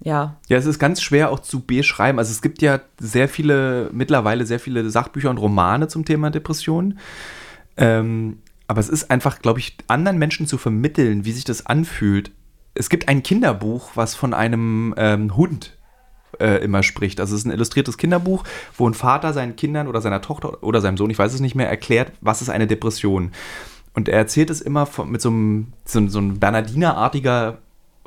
[0.00, 0.36] ja.
[0.48, 2.18] Ja, es ist ganz schwer auch zu beschreiben.
[2.18, 6.98] Also es gibt ja sehr viele, mittlerweile sehr viele Sachbücher und Romane zum Thema Depressionen.
[7.76, 8.38] Ähm,
[8.68, 12.30] aber es ist einfach, glaube ich, anderen Menschen zu vermitteln, wie sich das anfühlt,
[12.78, 15.76] es gibt ein Kinderbuch, was von einem ähm, Hund
[16.38, 17.20] äh, immer spricht.
[17.20, 18.44] Also es ist ein illustriertes Kinderbuch,
[18.76, 21.56] wo ein Vater seinen Kindern oder seiner Tochter oder seinem Sohn, ich weiß es nicht
[21.56, 23.32] mehr, erklärt, was ist eine Depression.
[23.94, 27.58] Und er erzählt es immer von, mit so einem, so, so ein Bernardinerartiger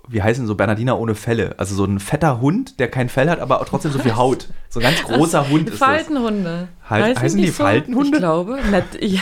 [0.08, 1.56] wie heißen so Bernardiner ohne Felle?
[1.58, 4.48] Also so ein fetter Hund, der kein Fell hat, aber trotzdem so viel Haut.
[4.70, 6.68] So ein ganz großer Hund ist Faltenhunde.
[6.90, 7.64] Halt, heißen, heißen die, so?
[7.64, 8.18] Faltenhunde?
[8.18, 8.60] Ich glaube.
[8.72, 9.22] Nicht, ja.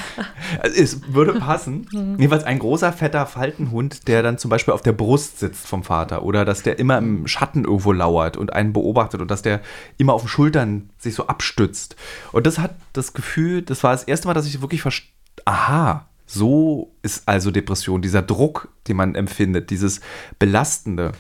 [0.62, 1.88] Also es würde passen.
[1.92, 2.16] Mhm.
[2.18, 6.24] Jedenfalls ein großer, fetter Faltenhund, der dann zum Beispiel auf der Brust sitzt vom Vater
[6.24, 9.62] oder dass der immer im Schatten irgendwo lauert und einen beobachtet und dass der
[9.98, 11.96] immer auf den Schultern sich so abstützt.
[12.32, 15.12] Und das hat das Gefühl, das war das erste Mal, dass ich wirklich verstehe,
[15.46, 20.00] aha, so ist also Depression, dieser Druck, den man empfindet, dieses
[20.38, 21.14] Belastende.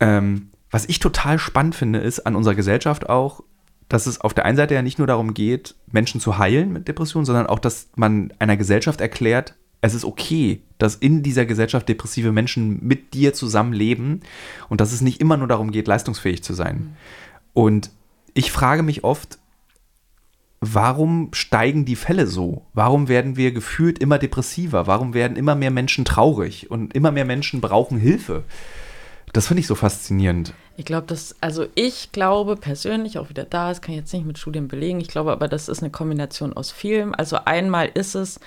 [0.00, 3.42] Ähm, was ich total spannend finde, ist an unserer Gesellschaft auch,
[3.88, 6.88] dass es auf der einen Seite ja nicht nur darum geht, Menschen zu heilen mit
[6.88, 11.88] Depressionen, sondern auch, dass man einer Gesellschaft erklärt, es ist okay, dass in dieser Gesellschaft
[11.88, 14.20] depressive Menschen mit dir zusammenleben
[14.68, 16.76] und dass es nicht immer nur darum geht, leistungsfähig zu sein.
[16.76, 16.96] Mhm.
[17.54, 17.90] Und
[18.34, 19.38] ich frage mich oft,
[20.62, 22.66] warum steigen die Fälle so?
[22.72, 24.86] Warum werden wir gefühlt immer depressiver?
[24.86, 28.44] Warum werden immer mehr Menschen traurig und immer mehr Menschen brauchen Hilfe?
[29.32, 30.54] Das finde ich so faszinierend.
[30.76, 34.24] Ich glaube, dass, also ich glaube persönlich, auch wieder da, das kann ich jetzt nicht
[34.24, 37.12] mit Studien belegen, ich glaube aber, das ist eine Kombination aus vielem.
[37.12, 38.38] Also einmal ist es,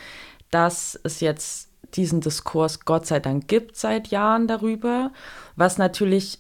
[0.52, 5.12] dass es jetzt diesen Diskurs Gott sei Dank gibt seit Jahren darüber,
[5.58, 6.40] was natürlich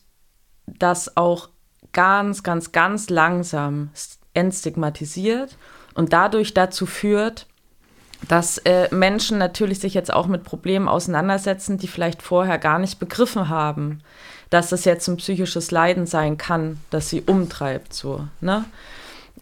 [0.68, 1.50] das auch
[1.92, 3.90] ganz, ganz, ganz langsam
[4.36, 5.58] entstigmatisiert
[5.94, 7.48] und dadurch dazu führt,
[8.28, 13.00] dass äh, Menschen natürlich sich jetzt auch mit Problemen auseinandersetzen, die vielleicht vorher gar nicht
[13.00, 14.02] begriffen haben,
[14.50, 18.66] dass das jetzt ein psychisches Leiden sein kann, das sie umtreibt, so, ne?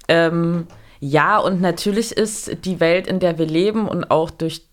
[0.07, 0.67] Ähm,
[0.99, 4.65] ja, und natürlich ist die Welt, in der wir leben und auch durch,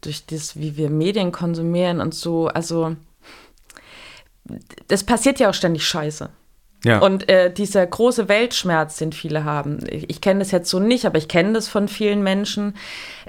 [0.00, 2.96] durch das, wie wir Medien konsumieren und so, also
[4.88, 6.30] das passiert ja auch ständig Scheiße.
[6.84, 6.98] Ja.
[6.98, 11.04] Und äh, dieser große Weltschmerz, den viele haben, ich, ich kenne das jetzt so nicht,
[11.06, 12.74] aber ich kenne das von vielen Menschen,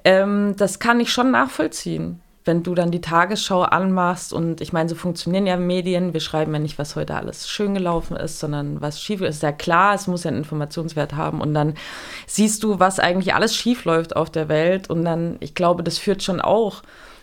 [0.03, 2.19] ähm, das kann ich schon nachvollziehen.
[2.45, 6.51] Wenn du dann die Tagesschau anmachst und ich meine, so funktionieren ja Medien, wir schreiben
[6.53, 9.35] ja nicht, was heute alles schön gelaufen ist, sondern was schief ist.
[9.35, 11.75] Ist ja klar, es muss ja einen Informationswert haben und dann
[12.27, 15.99] siehst du, was eigentlich alles schief läuft auf der Welt und dann, ich glaube, das
[15.99, 16.81] führt schon auch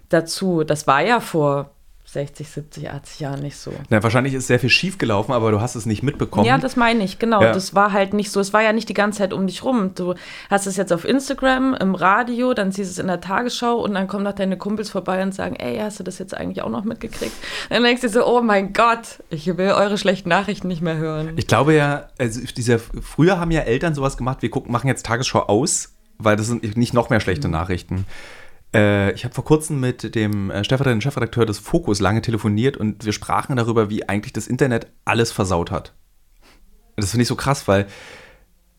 [0.08, 1.70] dazu, das war ja vor
[2.12, 3.72] 60, 70, 80 Jahren nicht so.
[3.88, 6.44] Na, wahrscheinlich ist sehr viel schief gelaufen, aber du hast es nicht mitbekommen.
[6.44, 7.40] Ja, das meine ich, genau.
[7.40, 7.52] Ja.
[7.52, 8.40] Das war halt nicht so.
[8.40, 9.92] Es war ja nicht die ganze Zeit um dich rum.
[9.94, 10.14] Du
[10.48, 13.94] hast es jetzt auf Instagram, im Radio, dann siehst du es in der Tagesschau und
[13.94, 16.70] dann kommen noch deine Kumpels vorbei und sagen, ey, hast du das jetzt eigentlich auch
[16.70, 17.34] noch mitgekriegt?
[17.68, 21.34] Dann denkst du so, oh mein Gott, ich will eure schlechten Nachrichten nicht mehr hören.
[21.36, 25.06] Ich glaube ja, also dieser, früher haben ja Eltern sowas gemacht, wir gucken, machen jetzt
[25.06, 27.52] Tagesschau aus, weil das sind nicht noch mehr schlechte mhm.
[27.52, 28.06] Nachrichten.
[28.74, 33.04] Äh, ich habe vor kurzem mit dem äh, stellvertretenden Chefredakteur des Fokus lange telefoniert und
[33.04, 35.94] wir sprachen darüber, wie eigentlich das Internet alles versaut hat.
[36.96, 37.86] Das finde ich so krass, weil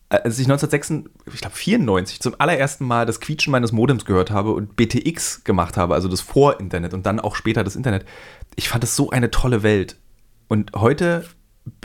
[0.08, 4.30] äh, als ich 1996, ich glaube 94, zum allerersten Mal das Quietschen meines Modems gehört
[4.30, 8.06] habe und BTX gemacht habe, also das Vor-Internet und dann auch später das Internet,
[8.56, 9.98] ich fand das so eine tolle Welt.
[10.48, 11.24] Und heute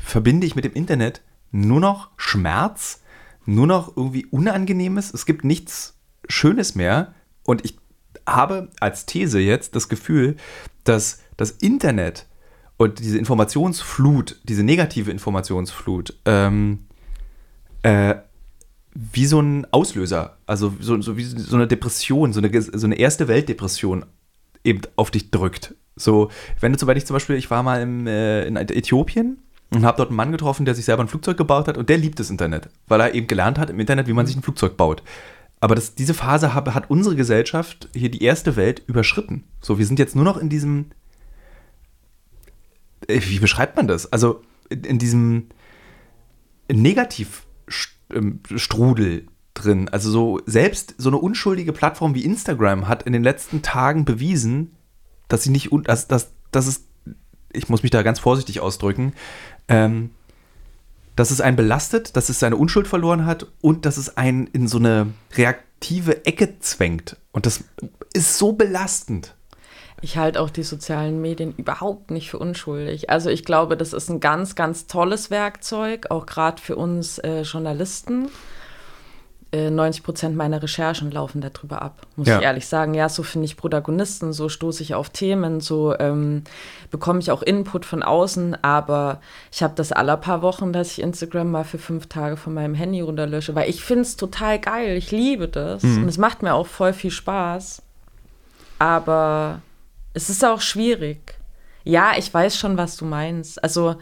[0.01, 3.01] verbinde ich mit dem Internet nur noch Schmerz,
[3.45, 5.13] nur noch irgendwie Unangenehmes.
[5.13, 7.13] Es gibt nichts Schönes mehr.
[7.43, 7.77] Und ich
[8.27, 10.35] habe als These jetzt das Gefühl,
[10.83, 12.27] dass das Internet
[12.77, 16.85] und diese Informationsflut, diese negative Informationsflut, ähm,
[17.81, 18.15] äh,
[18.93, 22.95] wie so ein Auslöser, also so, so wie so eine Depression, so eine, so eine
[22.95, 24.05] erste Weltdepression
[24.63, 25.75] eben auf dich drückt.
[25.95, 29.37] So, wenn du zum Beispiel, zum Beispiel ich war mal im, äh, in Äthiopien
[29.71, 31.97] und habe dort einen Mann getroffen, der sich selber ein Flugzeug gebaut hat und der
[31.97, 34.77] liebt das Internet, weil er eben gelernt hat im Internet, wie man sich ein Flugzeug
[34.77, 35.03] baut.
[35.67, 39.43] Aber das, diese Phase hat, hat unsere Gesellschaft, hier die erste Welt, überschritten.
[39.59, 40.85] So, wir sind jetzt nur noch in diesem.
[43.05, 44.09] Äh, wie beschreibt man das?
[44.13, 45.47] Also in, in diesem
[46.71, 47.45] negativ
[48.11, 48.39] ähm,
[49.53, 49.89] drin.
[49.89, 54.71] Also so selbst so eine unschuldige Plattform wie Instagram hat in den letzten Tagen bewiesen,
[55.27, 56.87] dass sie nicht, dass, dass, dass es,
[57.51, 59.11] ich muss mich da ganz vorsichtig ausdrücken,
[59.67, 60.11] ähm,
[61.17, 64.67] dass es einen belastet, dass es seine Unschuld verloren hat und dass es einen in
[64.67, 67.17] so eine reaktive Ecke zwängt.
[67.33, 67.63] Und das
[68.13, 69.33] ist so belastend.
[70.01, 73.09] Ich halte auch die sozialen Medien überhaupt nicht für unschuldig.
[73.09, 77.41] Also ich glaube, das ist ein ganz, ganz tolles Werkzeug, auch gerade für uns äh,
[77.41, 78.29] Journalisten.
[79.69, 82.37] 90 äh, Prozent meiner Recherchen laufen darüber ab, muss ja.
[82.37, 82.93] ich ehrlich sagen.
[82.93, 86.43] Ja, so finde ich Protagonisten, so stoße ich auf Themen, so ähm,
[86.91, 88.63] bekomme ich auch Input von außen.
[88.63, 92.53] Aber ich habe das alle paar Wochen, dass ich Instagram mal für fünf Tage von
[92.53, 94.97] meinem Handy runterlösche, weil ich finde es total geil.
[94.97, 96.03] Ich liebe das mhm.
[96.03, 97.81] und es macht mir auch voll viel Spaß.
[98.79, 99.61] Aber
[100.13, 101.35] es ist auch schwierig.
[101.83, 103.63] Ja, ich weiß schon, was du meinst.
[103.63, 103.95] Also,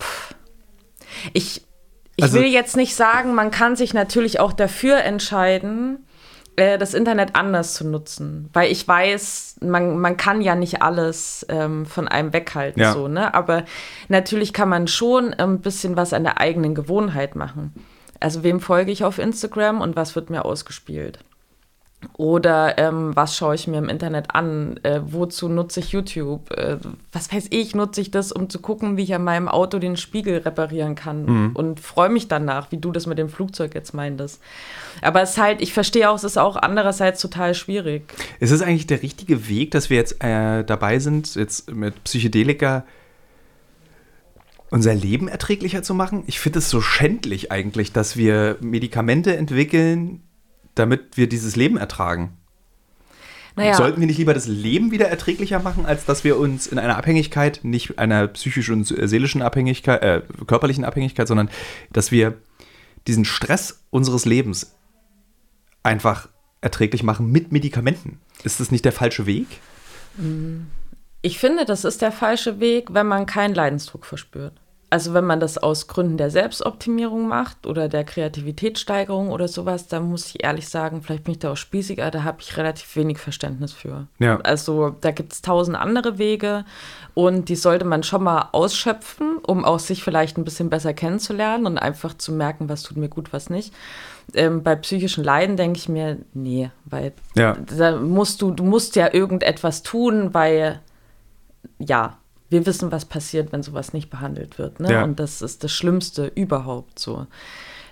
[0.00, 0.34] pff,
[1.32, 1.62] ich
[2.16, 6.06] ich also, will jetzt nicht sagen, man kann sich natürlich auch dafür entscheiden,
[6.56, 8.50] äh, das Internet anders zu nutzen.
[8.52, 12.92] Weil ich weiß, man, man kann ja nicht alles ähm, von einem weghalten, ja.
[12.92, 13.32] so, ne?
[13.34, 13.64] Aber
[14.08, 17.72] natürlich kann man schon ein bisschen was an der eigenen Gewohnheit machen.
[18.20, 21.18] Also wem folge ich auf Instagram und was wird mir ausgespielt?
[22.14, 24.78] Oder ähm, was schaue ich mir im Internet an?
[24.82, 26.50] Äh, wozu nutze ich YouTube?
[26.50, 26.78] Äh,
[27.12, 29.96] was weiß ich, nutze ich das, um zu gucken, wie ich an meinem Auto den
[29.96, 31.50] Spiegel reparieren kann mhm.
[31.54, 34.40] und freue mich danach, wie du das mit dem Flugzeug jetzt meintest.
[35.00, 38.12] Aber es ist halt, ich verstehe auch, es ist auch andererseits total schwierig.
[38.40, 42.84] Ist es eigentlich der richtige Weg, dass wir jetzt äh, dabei sind, jetzt mit Psychedelika
[44.70, 46.24] unser Leben erträglicher zu machen?
[46.26, 50.22] Ich finde es so schändlich eigentlich, dass wir Medikamente entwickeln,
[50.74, 52.36] damit wir dieses Leben ertragen?
[53.54, 53.74] Naja.
[53.74, 56.96] Sollten wir nicht lieber das Leben wieder erträglicher machen, als dass wir uns in einer
[56.96, 61.50] Abhängigkeit, nicht einer psychischen und seelischen Abhängigkeit, äh, körperlichen Abhängigkeit, sondern
[61.92, 62.38] dass wir
[63.06, 64.74] diesen Stress unseres Lebens
[65.82, 66.28] einfach
[66.62, 68.20] erträglich machen mit Medikamenten?
[68.42, 69.46] Ist das nicht der falsche Weg?
[71.20, 74.61] Ich finde, das ist der falsche Weg, wenn man keinen Leidensdruck verspürt
[74.92, 80.10] also wenn man das aus Gründen der Selbstoptimierung macht oder der Kreativitätssteigerung oder sowas, dann
[80.10, 83.16] muss ich ehrlich sagen, vielleicht bin ich da auch spießiger, da habe ich relativ wenig
[83.16, 84.06] Verständnis für.
[84.18, 84.38] Ja.
[84.40, 86.66] Also da gibt es tausend andere Wege
[87.14, 91.64] und die sollte man schon mal ausschöpfen, um auch sich vielleicht ein bisschen besser kennenzulernen
[91.64, 93.72] und einfach zu merken, was tut mir gut, was nicht.
[94.34, 97.56] Ähm, bei psychischen Leiden denke ich mir, nee, weil ja.
[97.78, 100.80] da musst du, du musst ja irgendetwas tun, weil
[101.78, 102.18] ja,
[102.52, 104.78] wir wissen, was passiert, wenn sowas nicht behandelt wird.
[104.78, 104.92] Ne?
[104.92, 105.04] Ja.
[105.04, 107.26] Und das ist das Schlimmste überhaupt so.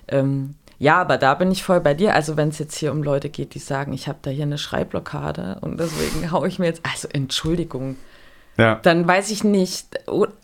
[0.07, 2.15] Ähm, ja, aber da bin ich voll bei dir.
[2.15, 4.59] Also wenn es jetzt hier um Leute geht, die sagen, ich habe da hier eine
[4.59, 7.97] Schreibblockade und deswegen haue ich mir jetzt, also Entschuldigung.
[8.57, 8.75] Ja.
[8.83, 9.87] Dann weiß ich nicht,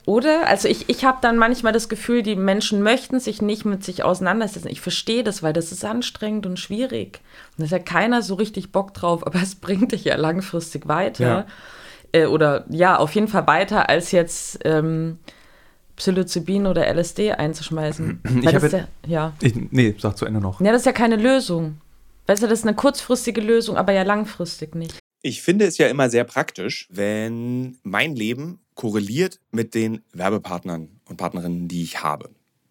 [0.07, 0.47] oder?
[0.47, 4.05] Also ich, ich habe dann manchmal das Gefühl, die Menschen möchten sich nicht mit sich
[4.05, 4.69] auseinandersetzen.
[4.69, 7.21] Ich verstehe das, weil das ist anstrengend und schwierig.
[7.51, 10.89] Und da ist ja keiner so richtig Bock drauf, aber es bringt dich ja langfristig
[10.89, 11.25] weiter.
[11.25, 11.47] Ja
[12.17, 15.19] äh, oder ja, auf jeden Fall weiter, als jetzt ähm,
[15.97, 18.23] Psilocybin oder LSD einzuschmeißen.
[18.43, 19.33] Ich habe ja, ja.
[19.41, 20.61] Ich, nee, sag zu Ende noch.
[20.61, 21.79] Ja, das ist ja keine Lösung.
[22.27, 24.99] Weißt du, das ist eine kurzfristige Lösung, aber ja langfristig nicht.
[25.23, 31.17] Ich finde es ja immer sehr praktisch, wenn mein Leben korreliert mit den Werbepartnern und
[31.17, 32.31] Partnerinnen, die ich habe.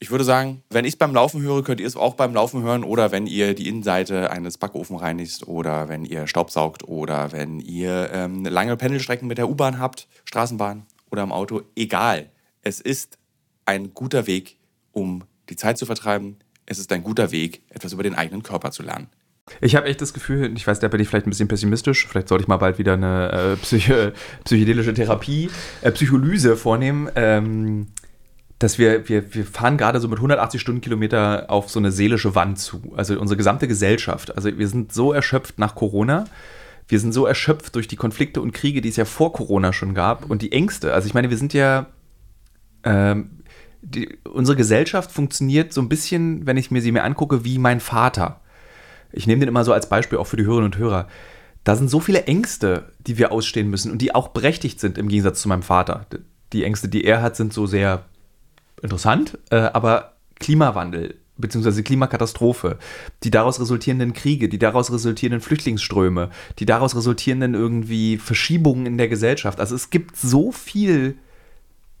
[0.00, 2.62] ich würde sagen, wenn ich es beim Laufen höre, könnt ihr es auch beim Laufen
[2.62, 7.58] hören oder wenn ihr die Innenseite eines Backofen reinigt oder wenn ihr Staubsaugt oder wenn
[7.58, 11.62] ihr ähm, lange Pendelstrecken mit der U-Bahn habt, Straßenbahn oder im Auto.
[11.74, 12.30] Egal.
[12.62, 13.18] Es ist
[13.66, 14.56] ein guter Weg,
[14.92, 16.36] um die Zeit zu vertreiben.
[16.64, 19.08] Es ist ein guter Weg, etwas über den eigenen Körper zu lernen.
[19.60, 22.28] Ich habe echt das Gefühl, ich weiß, da bin ich vielleicht ein bisschen pessimistisch, vielleicht
[22.28, 23.90] sollte ich mal bald wieder eine äh, psych
[24.44, 27.08] psychedelische Therapie, äh, Psycholyse vornehmen.
[27.16, 27.86] Ähm,
[28.58, 32.58] dass wir, wir, wir fahren gerade so mit 180 Stundenkilometer auf so eine seelische Wand
[32.58, 32.92] zu.
[32.96, 34.34] Also unsere gesamte Gesellschaft.
[34.34, 36.24] Also wir sind so erschöpft nach Corona.
[36.88, 39.94] Wir sind so erschöpft durch die Konflikte und Kriege, die es ja vor Corona schon
[39.94, 40.92] gab und die Ängste.
[40.92, 41.86] Also ich meine, wir sind ja,
[42.82, 43.42] ähm,
[43.82, 47.78] die, unsere Gesellschaft funktioniert so ein bisschen, wenn ich mir sie mir angucke, wie mein
[47.78, 48.40] Vater.
[49.12, 51.06] Ich nehme den immer so als Beispiel auch für die Hörerinnen und Hörer.
[51.62, 55.08] Da sind so viele Ängste, die wir ausstehen müssen und die auch berechtigt sind im
[55.08, 56.06] Gegensatz zu meinem Vater.
[56.52, 58.04] Die Ängste, die er hat, sind so sehr
[58.82, 61.82] interessant, äh, aber Klimawandel bzw.
[61.82, 62.78] Klimakatastrophe,
[63.22, 69.08] die daraus resultierenden Kriege, die daraus resultierenden Flüchtlingsströme, die daraus resultierenden irgendwie Verschiebungen in der
[69.08, 69.60] Gesellschaft.
[69.60, 71.16] Also es gibt so viel,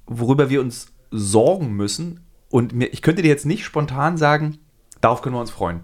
[0.06, 2.20] worüber wir uns sorgen müssen.
[2.50, 4.58] Und mir, ich könnte dir jetzt nicht spontan sagen,
[5.00, 5.80] darauf können wir uns freuen.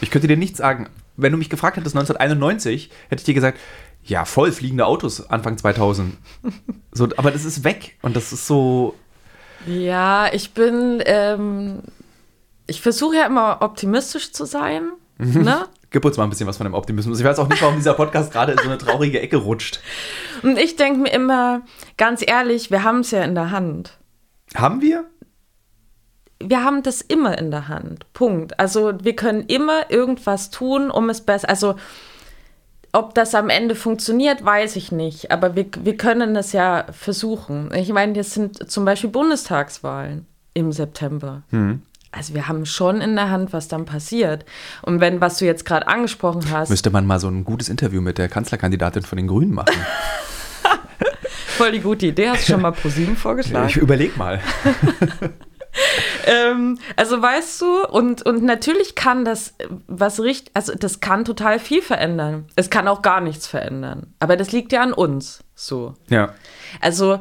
[0.00, 3.58] Ich könnte dir nicht sagen, wenn du mich gefragt hättest 1991, hätte ich dir gesagt,
[4.02, 6.16] ja, voll fliegende Autos Anfang 2000.
[6.92, 8.94] So, aber das ist weg und das ist so,
[9.66, 11.82] ja, ich bin, ähm,
[12.66, 14.90] ich versuche ja immer optimistisch zu sein.
[15.18, 15.42] Mhm.
[15.42, 15.66] Ne?
[15.90, 17.18] Gib uns mal ein bisschen was von dem Optimismus.
[17.18, 19.80] Ich weiß auch nicht, warum dieser Podcast gerade in so eine traurige Ecke rutscht.
[20.42, 21.62] Und ich denke mir immer,
[21.96, 23.98] ganz ehrlich, wir haben es ja in der Hand.
[24.54, 25.04] Haben wir?
[26.42, 28.10] Wir haben das immer in der Hand.
[28.12, 28.58] Punkt.
[28.58, 31.48] Also wir können immer irgendwas tun, um es besser.
[31.48, 31.74] Also
[32.92, 35.30] ob das am Ende funktioniert, weiß ich nicht.
[35.30, 37.70] Aber wir, wir können es ja versuchen.
[37.74, 41.42] Ich meine, jetzt sind zum Beispiel Bundestagswahlen im September.
[41.50, 41.82] Hm.
[42.12, 44.44] Also wir haben schon in der Hand, was dann passiert.
[44.82, 46.68] Und wenn, was du jetzt gerade angesprochen hast.
[46.70, 49.74] Müsste man mal so ein gutes Interview mit der Kanzlerkandidatin von den Grünen machen.
[51.46, 52.30] Voll die gute Idee.
[52.30, 53.68] Hast du schon mal ProSieben vorgeschlagen?
[53.68, 54.40] Ich überleg mal.
[56.26, 59.54] ähm, also weißt du, und, und natürlich kann das
[59.86, 62.46] was richtig, also das kann total viel verändern.
[62.56, 64.14] Es kann auch gar nichts verändern.
[64.18, 65.44] Aber das liegt ja an uns.
[65.54, 65.94] So.
[66.08, 66.34] Ja.
[66.80, 67.20] Also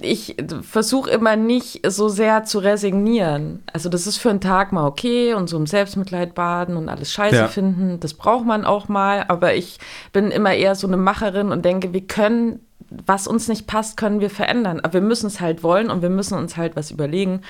[0.00, 3.62] ich versuche immer nicht so sehr zu resignieren.
[3.72, 7.12] Also das ist für einen Tag mal okay und so im Selbstmitleid baden und alles
[7.12, 7.48] scheiße ja.
[7.48, 8.00] finden.
[8.00, 9.24] Das braucht man auch mal.
[9.28, 9.78] Aber ich
[10.12, 14.20] bin immer eher so eine Macherin und denke, wir können was uns nicht passt, können
[14.20, 14.80] wir verändern.
[14.80, 17.42] Aber wir müssen es halt wollen und wir müssen uns halt was überlegen.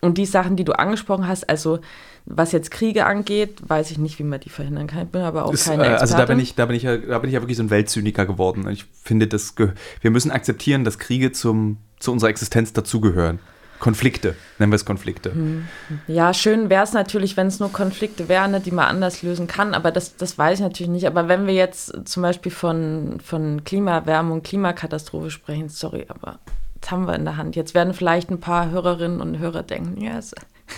[0.00, 1.78] Und die Sachen, die du angesprochen hast, also
[2.24, 5.04] was jetzt Kriege angeht, weiß ich nicht, wie man die verhindern kann.
[5.04, 6.00] Ich bin aber auch ist, keine Experte.
[6.00, 7.70] Also da bin ich, da bin ich ja, da bin ich ja wirklich so ein
[7.70, 8.68] Weltzyniker geworden.
[8.68, 13.38] Ich finde, das wir müssen akzeptieren, dass Kriege zum, zu unserer Existenz dazugehören.
[13.82, 15.32] Konflikte, nennen wir es Konflikte.
[15.34, 15.66] Hm.
[16.06, 19.48] Ja, schön wäre es natürlich, wenn es nur Konflikte wären, ne, die man anders lösen
[19.48, 21.08] kann, aber das, das weiß ich natürlich nicht.
[21.08, 26.38] Aber wenn wir jetzt zum Beispiel von, von Klimaerwärmung, Klimakatastrophe sprechen, sorry, aber
[26.80, 27.56] das haben wir in der Hand.
[27.56, 30.32] Jetzt werden vielleicht ein paar Hörerinnen und Hörer denken, yes,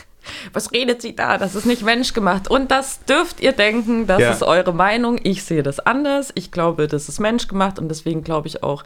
[0.54, 1.36] was redet sie da?
[1.36, 2.48] Das ist nicht menschgemacht.
[2.48, 4.30] Und das dürft ihr denken, das ja.
[4.30, 5.20] ist eure Meinung.
[5.24, 6.32] Ich sehe das anders.
[6.36, 8.82] Ich glaube, das ist menschgemacht und deswegen glaube ich auch,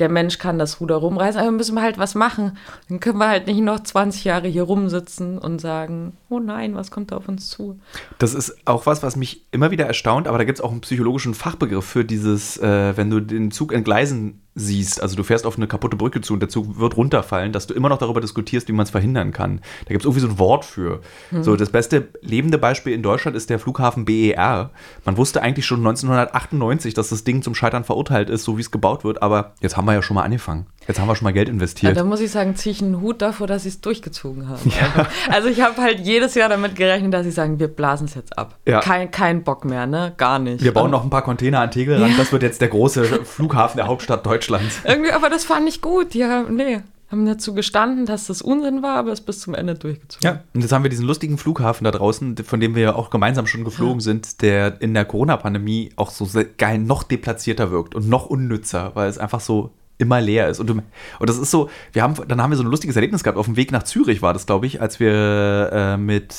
[0.00, 2.56] der Mensch kann das Ruder rumreißen, aber müssen wir halt was machen.
[2.88, 6.90] Dann können wir halt nicht noch 20 Jahre hier rumsitzen und sagen, oh nein, was
[6.90, 7.78] kommt da auf uns zu?
[8.18, 10.80] Das ist auch was, was mich immer wieder erstaunt, aber da gibt es auch einen
[10.80, 15.56] psychologischen Fachbegriff für dieses, äh, wenn du den Zug entgleisen siehst, also du fährst auf
[15.56, 18.68] eine kaputte Brücke zu und der Zug wird runterfallen, dass du immer noch darüber diskutierst,
[18.68, 19.60] wie man es verhindern kann.
[19.84, 21.00] Da gibt es irgendwie so ein Wort für.
[21.30, 21.44] Mhm.
[21.44, 24.70] So, das beste lebende Beispiel in Deutschland ist der Flughafen BER.
[25.04, 28.70] Man wusste eigentlich schon 1998, dass das Ding zum Scheitern verurteilt ist, so wie es
[28.70, 30.66] gebaut wird, aber jetzt haben wir ja schon mal angefangen.
[30.88, 31.96] Jetzt haben wir schon mal Geld investiert.
[31.96, 34.70] Ja, da muss ich sagen, ziehe ich einen Hut davor, dass sie es durchgezogen haben.
[34.70, 35.06] Ja.
[35.30, 38.36] Also ich habe halt jedes Jahr damit gerechnet, dass sie sagen, wir blasen es jetzt
[38.36, 38.58] ab.
[38.66, 38.80] Ja.
[38.80, 40.14] Kein, kein Bock mehr, ne?
[40.16, 40.64] Gar nicht.
[40.64, 42.10] Wir bauen noch ein paar Container an Tegel ran.
[42.10, 42.16] Ja.
[42.16, 44.39] Das wird jetzt der große Flughafen der Hauptstadt Deutschlands.
[44.84, 46.14] Irgendwie, aber das fand ich gut.
[46.14, 46.80] Ja, nee.
[47.10, 50.24] haben dazu gestanden, dass das Unsinn war, aber es bis zum Ende durchgezogen.
[50.24, 53.10] Ja, und jetzt haben wir diesen lustigen Flughafen da draußen, von dem wir ja auch
[53.10, 54.04] gemeinsam schon geflogen ja.
[54.04, 56.28] sind, der in der Corona-Pandemie auch so
[56.58, 59.70] geil noch deplatzierter wirkt und noch unnützer, weil es einfach so
[60.00, 60.58] immer leer ist.
[60.60, 63.22] Und, du, und das ist so, wir haben, dann haben wir so ein lustiges Erlebnis
[63.22, 63.38] gehabt.
[63.38, 66.34] Auf dem Weg nach Zürich war das, glaube ich, als wir äh, mit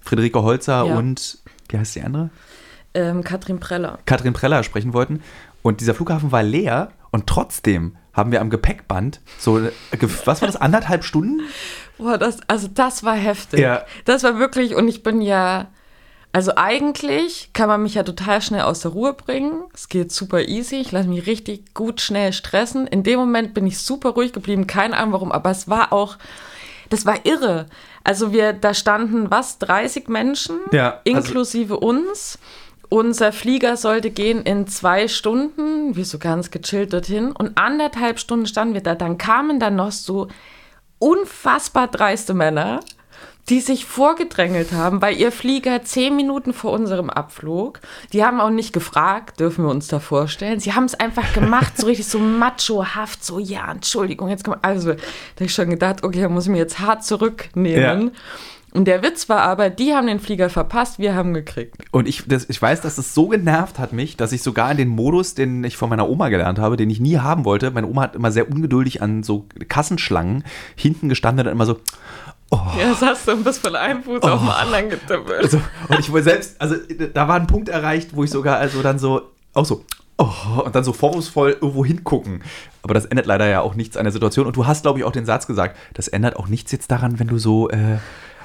[0.00, 0.96] Friederike Holzer ja.
[0.96, 1.38] und,
[1.68, 2.30] wie heißt die andere?
[2.92, 3.98] Ähm, Katrin Preller.
[4.06, 5.22] Katrin Preller sprechen wollten.
[5.64, 9.62] Und dieser Flughafen war leer und trotzdem haben wir am Gepäckband so,
[10.26, 11.40] was war das, anderthalb Stunden?
[11.96, 13.60] Boah, das, also das war heftig.
[13.60, 13.82] Ja.
[14.04, 15.68] Das war wirklich, und ich bin ja,
[16.32, 19.62] also eigentlich kann man mich ja total schnell aus der Ruhe bringen.
[19.72, 20.76] Es geht super easy.
[20.76, 22.86] Ich lasse mich richtig gut schnell stressen.
[22.86, 24.66] In dem Moment bin ich super ruhig geblieben.
[24.66, 26.18] Keine Ahnung warum, aber es war auch,
[26.90, 27.66] das war irre.
[28.04, 32.38] Also wir, da standen was, 30 Menschen, ja, also inklusive also uns.
[32.88, 37.32] Unser Flieger sollte gehen in zwei Stunden, wir so ganz gechillt dorthin.
[37.32, 38.94] Und anderthalb Stunden standen wir da.
[38.94, 40.28] Dann kamen dann noch so
[40.98, 42.80] unfassbar dreiste Männer,
[43.48, 47.80] die sich vorgedrängelt haben, weil ihr Flieger zehn Minuten vor unserem Abflug,
[48.12, 50.60] die haben auch nicht gefragt, dürfen wir uns da vorstellen.
[50.60, 54.92] Sie haben es einfach gemacht, so richtig so machohaft, so, ja, Entschuldigung, jetzt kommt, also,
[54.92, 55.00] da
[55.36, 58.06] habe ich schon gedacht, okay, da muss ich mir jetzt hart zurücknehmen.
[58.06, 58.12] Ja.
[58.74, 61.76] Und der Witz war aber, die haben den Flieger verpasst, wir haben gekriegt.
[61.92, 64.76] Und ich, das, ich weiß, dass es so genervt hat mich, dass ich sogar in
[64.76, 67.86] den Modus, den ich von meiner Oma gelernt habe, den ich nie haben wollte, meine
[67.86, 70.42] Oma hat immer sehr ungeduldig an so Kassenschlangen
[70.74, 71.78] hinten gestanden und immer so,
[72.50, 72.60] Oh.
[72.78, 74.28] Ja, das hast du und bist von einem Fuß oh.
[74.28, 75.42] auf den anderen getippelt.
[75.42, 76.76] Also, und ich wollte selbst, also
[77.12, 79.22] da war ein Punkt erreicht, wo ich sogar also dann so,
[79.54, 79.84] auch so,
[80.18, 82.42] oh, und dann so vorwurfsvoll irgendwo hingucken.
[82.82, 84.46] Aber das ändert leider ja auch nichts an der Situation.
[84.46, 87.18] Und du hast, glaube ich, auch den Satz gesagt, das ändert auch nichts jetzt daran,
[87.18, 87.96] wenn du so, äh,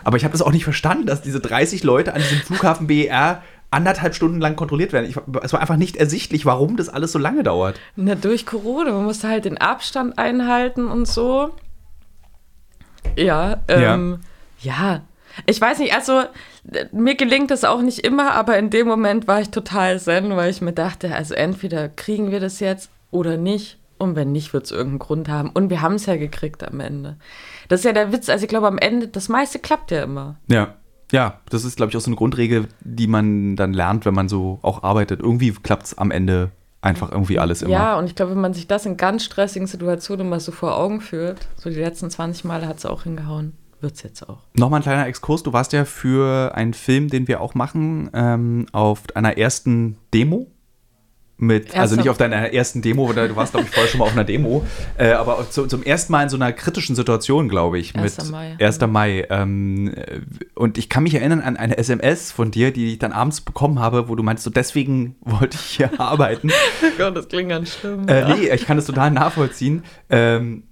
[0.03, 3.41] aber ich habe das auch nicht verstanden, dass diese 30 Leute an diesem Flughafen BER
[3.71, 5.09] anderthalb Stunden lang kontrolliert werden.
[5.09, 7.79] Ich, es war einfach nicht ersichtlich, warum das alles so lange dauert.
[7.95, 8.91] Na, durch Corona.
[8.91, 11.51] Man musste halt den Abstand einhalten und so.
[13.15, 14.19] Ja, ähm,
[14.59, 14.73] ja.
[14.73, 15.01] ja.
[15.45, 16.23] Ich weiß nicht, also
[16.91, 20.49] mir gelingt das auch nicht immer, aber in dem Moment war ich total zen, weil
[20.49, 23.78] ich mir dachte, also entweder kriegen wir das jetzt oder nicht.
[23.99, 25.49] Und wenn nicht, wird es irgendeinen Grund haben.
[25.51, 27.17] Und wir haben es ja gekriegt am Ende.
[27.67, 28.29] Das ist ja der Witz.
[28.29, 30.37] Also ich glaube, am Ende, das meiste klappt ja immer.
[30.47, 30.75] Ja.
[31.11, 34.29] Ja, das ist, glaube ich, auch so eine Grundregel, die man dann lernt, wenn man
[34.29, 35.21] so auch arbeitet.
[35.21, 37.71] Irgendwie klappt es am Ende einfach irgendwie alles immer.
[37.71, 40.77] Ja, und ich glaube, wenn man sich das in ganz stressigen Situationen mal so vor
[40.77, 44.43] Augen führt, so die letzten 20 Male hat es auch hingehauen, wird es jetzt auch.
[44.53, 45.43] Nochmal ein kleiner Exkurs.
[45.43, 50.47] Du warst ja für einen Film, den wir auch machen, ähm, auf einer ersten Demo
[51.39, 51.79] mit, Erster.
[51.79, 54.25] also nicht auf deiner ersten Demo, du warst, glaube ich, vorher schon mal auf einer
[54.25, 54.65] Demo,
[54.97, 58.17] äh, aber zu, zum ersten Mal in so einer kritischen Situation, glaube ich, 1.
[58.17, 58.57] mit Mai.
[58.59, 58.79] 1.
[58.87, 59.25] Mai.
[59.29, 59.93] Ähm,
[60.55, 63.79] und ich kann mich erinnern an eine SMS von dir, die ich dann abends bekommen
[63.79, 66.51] habe, wo du meinst, so deswegen wollte ich hier arbeiten.
[66.97, 68.07] Gott, das klingt ganz schlimm.
[68.07, 69.83] Äh, nee, ich kann das total nachvollziehen.
[70.09, 70.63] Ähm,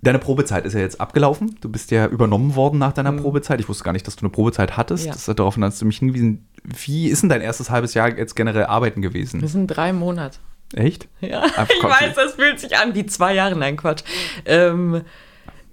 [0.00, 1.56] Deine Probezeit ist ja jetzt abgelaufen.
[1.60, 3.22] Du bist ja übernommen worden nach deiner mhm.
[3.22, 3.58] Probezeit.
[3.58, 5.06] Ich wusste gar nicht, dass du eine Probezeit hattest.
[5.06, 5.12] Ja.
[5.12, 6.48] Das hat darauf hast du mich hingewiesen.
[6.62, 9.40] Wie ist denn dein erstes halbes Jahr jetzt generell arbeiten gewesen?
[9.40, 10.38] Das sind drei Monate.
[10.74, 11.08] Echt?
[11.20, 13.56] Ja, Ach, ich weiß, das fühlt sich an wie zwei Jahre.
[13.56, 14.04] Nein, Quatsch.
[14.44, 15.02] Ähm,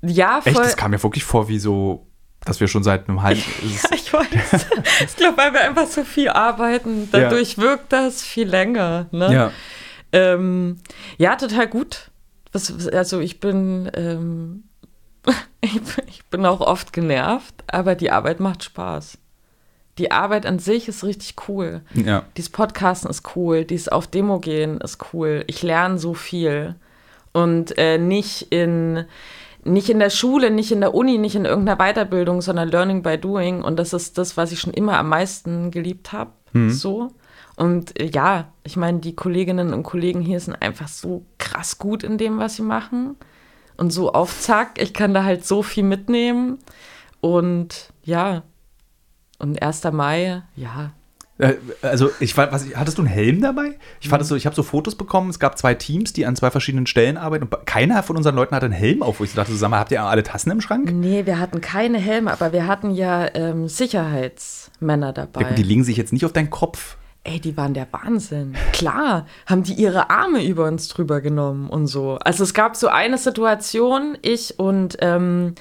[0.01, 0.53] ja, voll.
[0.53, 0.59] Echt?
[0.59, 2.07] Das kam mir wirklich vor wie so,
[2.43, 3.43] dass wir schon seit einem halben.
[3.61, 4.25] ja, ich weiß.
[5.05, 7.09] ich glaube, weil wir einfach so viel arbeiten.
[7.11, 7.63] Dadurch ja.
[7.63, 9.07] wirkt das viel länger.
[9.11, 9.33] Ne?
[9.33, 9.51] Ja.
[10.11, 10.77] Ähm,
[11.17, 12.09] ja, total gut.
[12.55, 14.63] Was, also ich bin, ähm,
[15.59, 19.17] ich, bin auch oft genervt, aber die Arbeit macht Spaß.
[19.97, 21.81] Die Arbeit an sich ist richtig cool.
[21.93, 22.23] Ja.
[22.37, 25.43] Dieses Podcasten ist cool, dieses auf Demo gehen ist cool.
[25.47, 26.75] Ich lerne so viel.
[27.33, 29.03] Und äh, nicht in
[29.65, 33.17] nicht in der Schule, nicht in der Uni, nicht in irgendeiner Weiterbildung, sondern Learning by
[33.17, 33.63] Doing.
[33.63, 36.31] Und das ist das, was ich schon immer am meisten geliebt habe.
[36.53, 36.69] Mhm.
[36.69, 37.11] So.
[37.57, 42.03] Und äh, ja, ich meine, die Kolleginnen und Kollegen hier sind einfach so krass gut
[42.03, 43.15] in dem, was sie machen.
[43.77, 46.59] Und so auf Zack, ich kann da halt so viel mitnehmen.
[47.21, 48.43] Und ja,
[49.39, 49.83] und 1.
[49.91, 50.91] Mai, ja.
[51.37, 53.77] Äh, also, ich war, was, hattest du einen Helm dabei?
[53.99, 55.29] Ich fand es so, ich habe so Fotos bekommen.
[55.29, 57.45] Es gab zwei Teams, die an zwei verschiedenen Stellen arbeiten.
[57.45, 59.91] Und keiner von unseren Leuten hatte einen Helm auf, wo ich so dachte, zusammen, habt
[59.91, 60.91] ihr alle Tassen im Schrank?
[60.93, 65.41] Nee, wir hatten keine Helme, aber wir hatten ja ähm, Sicherheitsmänner dabei.
[65.41, 66.97] Ja, die legen sich jetzt nicht auf deinen Kopf.
[67.27, 68.55] Ey, die waren der Wahnsinn.
[68.71, 72.19] Klar, haben die ihre Arme über uns drüber genommen und so.
[72.23, 75.55] Also es gab so eine Situation, ich und ähm,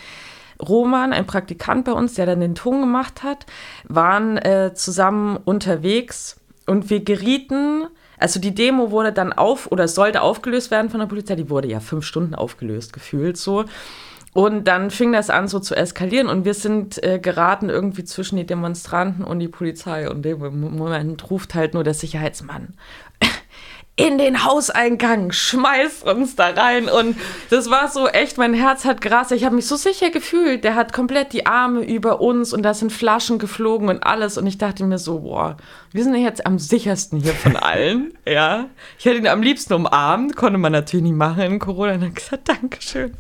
[0.61, 3.47] Roman, ein Praktikant bei uns, der dann den Ton gemacht hat,
[3.89, 7.87] waren äh, zusammen unterwegs und wir gerieten,
[8.19, 11.69] also die Demo wurde dann auf oder sollte aufgelöst werden von der Polizei, die wurde
[11.69, 13.65] ja fünf Stunden aufgelöst, gefühlt so.
[14.35, 18.37] Und dann fing das an so zu eskalieren und wir sind äh, geraten irgendwie zwischen
[18.37, 20.11] die Demonstranten und die Polizei.
[20.11, 20.41] Und dem
[20.77, 22.75] Moment ruft halt nur der Sicherheitsmann.
[23.97, 26.89] In den Hauseingang, schmeißt uns da rein.
[26.89, 27.17] Und
[27.51, 29.31] das war so echt, mein Herz hat gras.
[29.31, 30.65] Ich habe mich so sicher gefühlt.
[30.65, 34.37] Der hat komplett die Arme über uns und da sind Flaschen geflogen und alles.
[34.37, 35.57] Und ich dachte mir so, boah,
[35.93, 38.13] wir sind jetzt am sichersten hier von allen.
[38.27, 38.67] ja.
[38.99, 41.95] Ich hätte ihn am liebsten umarmt, konnte man natürlich nicht machen in Corona.
[41.95, 43.13] Und dann gesagt, Dankeschön.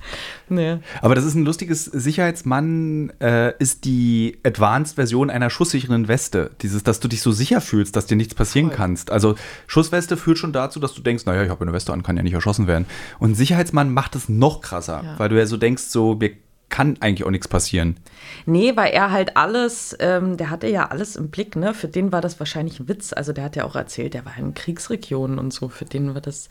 [0.48, 0.78] Nee.
[1.00, 6.50] Aber das ist ein lustiges Sicherheitsmann, äh, ist die Advanced-Version einer schusssicheren Weste.
[6.62, 8.76] Dieses, dass du dich so sicher fühlst, dass dir nichts passieren Voll.
[8.76, 9.10] kannst.
[9.12, 9.36] Also
[9.68, 12.22] Schussweste führt schon dazu, dass du denkst, naja, ich habe eine Weste an, kann ja
[12.22, 12.86] nicht erschossen werden.
[13.18, 15.18] Und Sicherheitsmann macht es noch krasser, ja.
[15.18, 16.32] weil du ja so denkst, so, wir
[16.74, 17.98] kann eigentlich auch nichts passieren.
[18.46, 21.72] Nee, weil er halt alles, ähm, der hatte ja alles im Blick, ne?
[21.72, 23.12] Für den war das wahrscheinlich ein Witz.
[23.12, 26.20] Also der hat ja auch erzählt, der war in Kriegsregionen und so, für den war
[26.20, 26.48] das.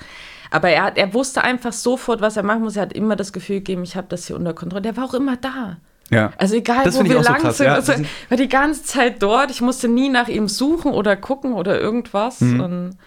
[0.50, 2.78] Aber er, hat, er wusste einfach sofort, was er machen muss.
[2.78, 4.84] Er hat immer das Gefühl gegeben, ich habe das hier unter Kontrolle.
[4.84, 5.78] Der war auch immer da.
[6.10, 6.32] Ja.
[6.38, 7.94] Also egal, das wo wir lang so sind, ja, also,
[8.30, 9.52] war die ganze Zeit dort.
[9.52, 12.40] Ich musste nie nach ihm suchen oder gucken oder irgendwas.
[12.40, 12.60] Mhm.
[12.62, 12.98] Und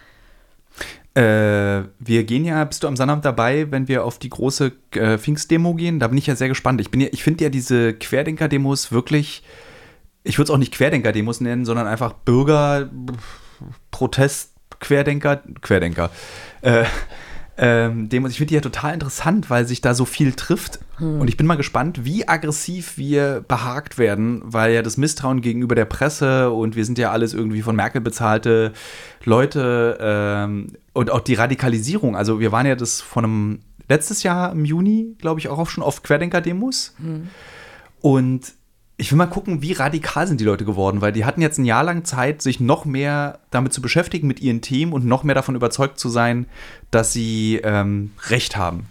[1.17, 5.17] äh, wir gehen ja, bist du am Sonnabend dabei, wenn wir auf die große äh,
[5.17, 5.99] Pfingst-Demo gehen?
[5.99, 6.79] Da bin ich ja sehr gespannt.
[6.83, 9.43] Ich, ja, ich finde ja diese Querdenker-Demos wirklich,
[10.25, 12.91] ich würde es auch nicht Querdenker-Demos nennen, sondern einfach Bürger,
[13.91, 16.11] Protest, Querdenker, Querdenker.
[16.61, 16.85] Äh,
[17.59, 18.33] ähm, Demos.
[18.33, 20.81] Ich finde die ja total interessant, weil sich da so viel trifft.
[20.99, 21.21] Hm.
[21.21, 25.75] Und ich bin mal gespannt, wie aggressiv wir behagt werden, weil ja das Misstrauen gegenüber
[25.75, 28.73] der Presse und wir sind ja alles irgendwie von Merkel bezahlte
[29.25, 32.17] Leute ähm, und auch die Radikalisierung.
[32.17, 35.85] Also wir waren ja das von einem letztes Jahr im Juni, glaube ich, auch schon
[35.85, 36.95] auf Querdenker-Demos.
[36.99, 37.29] Hm.
[38.01, 38.53] Und
[38.99, 41.66] ich will mal gucken, wie radikal sind die Leute geworden, weil die hatten jetzt ein
[41.66, 45.34] Jahr lang Zeit, sich noch mehr damit zu beschäftigen mit ihren Themen und noch mehr
[45.34, 46.47] davon überzeugt zu sein,
[46.90, 48.86] dass sie ähm, Recht haben.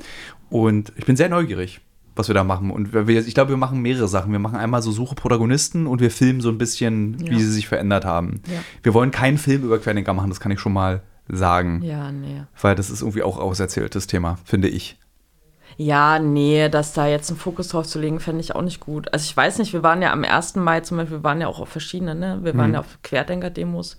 [0.50, 1.82] Und ich bin sehr neugierig,
[2.16, 2.70] was wir da machen.
[2.70, 4.32] Und wir, ich glaube, wir machen mehrere Sachen.
[4.32, 7.32] Wir machen einmal so Suche Protagonisten und wir filmen so ein bisschen, ja.
[7.32, 8.42] wie sie sich verändert haben.
[8.48, 8.60] Ja.
[8.84, 11.82] Wir wollen keinen Film über Querdenker machen, das kann ich schon mal sagen.
[11.82, 12.44] Ja, nee.
[12.62, 14.98] Weil das ist irgendwie auch auserzähltes Thema, finde ich.
[15.78, 19.12] Ja, nee, dass da jetzt einen Fokus drauf zu legen, fände ich auch nicht gut.
[19.14, 20.56] Also ich weiß nicht, wir waren ja am 1.
[20.56, 22.40] Mai zum Beispiel, wir waren ja auch auf verschiedenen, ne?
[22.44, 22.76] Wir waren mhm.
[22.76, 23.98] ja auf Querdenker-Demos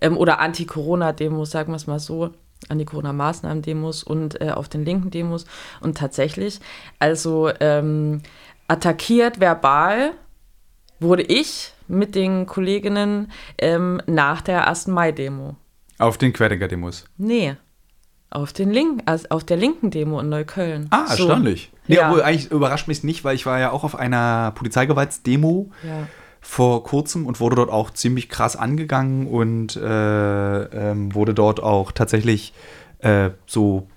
[0.00, 2.30] ähm, oder Anti-Corona-Demos, sagen wir es mal so.
[2.68, 5.46] Anti-Corona-Maßnahmen-Demos und äh, auf den linken Demos.
[5.80, 6.60] Und tatsächlich,
[6.98, 8.22] also ähm,
[8.68, 10.12] attackiert verbal
[11.00, 14.88] wurde ich mit den Kolleginnen ähm, nach der 1.
[14.88, 15.56] Mai-Demo.
[15.98, 17.06] Auf den Querdenker-Demos?
[17.16, 17.56] Nee.
[18.30, 20.86] Auf, den Link, also auf der linken Demo in Neukölln.
[20.90, 21.24] Ah, so.
[21.24, 21.72] erstaunlich.
[21.88, 22.08] Nee, ja.
[22.08, 26.06] obwohl eigentlich überrascht mich nicht, weil ich war ja auch auf einer Polizeigewaltsdemo ja.
[26.40, 31.90] vor kurzem und wurde dort auch ziemlich krass angegangen und äh, ähm, wurde dort auch
[31.90, 32.52] tatsächlich
[33.00, 33.88] äh, so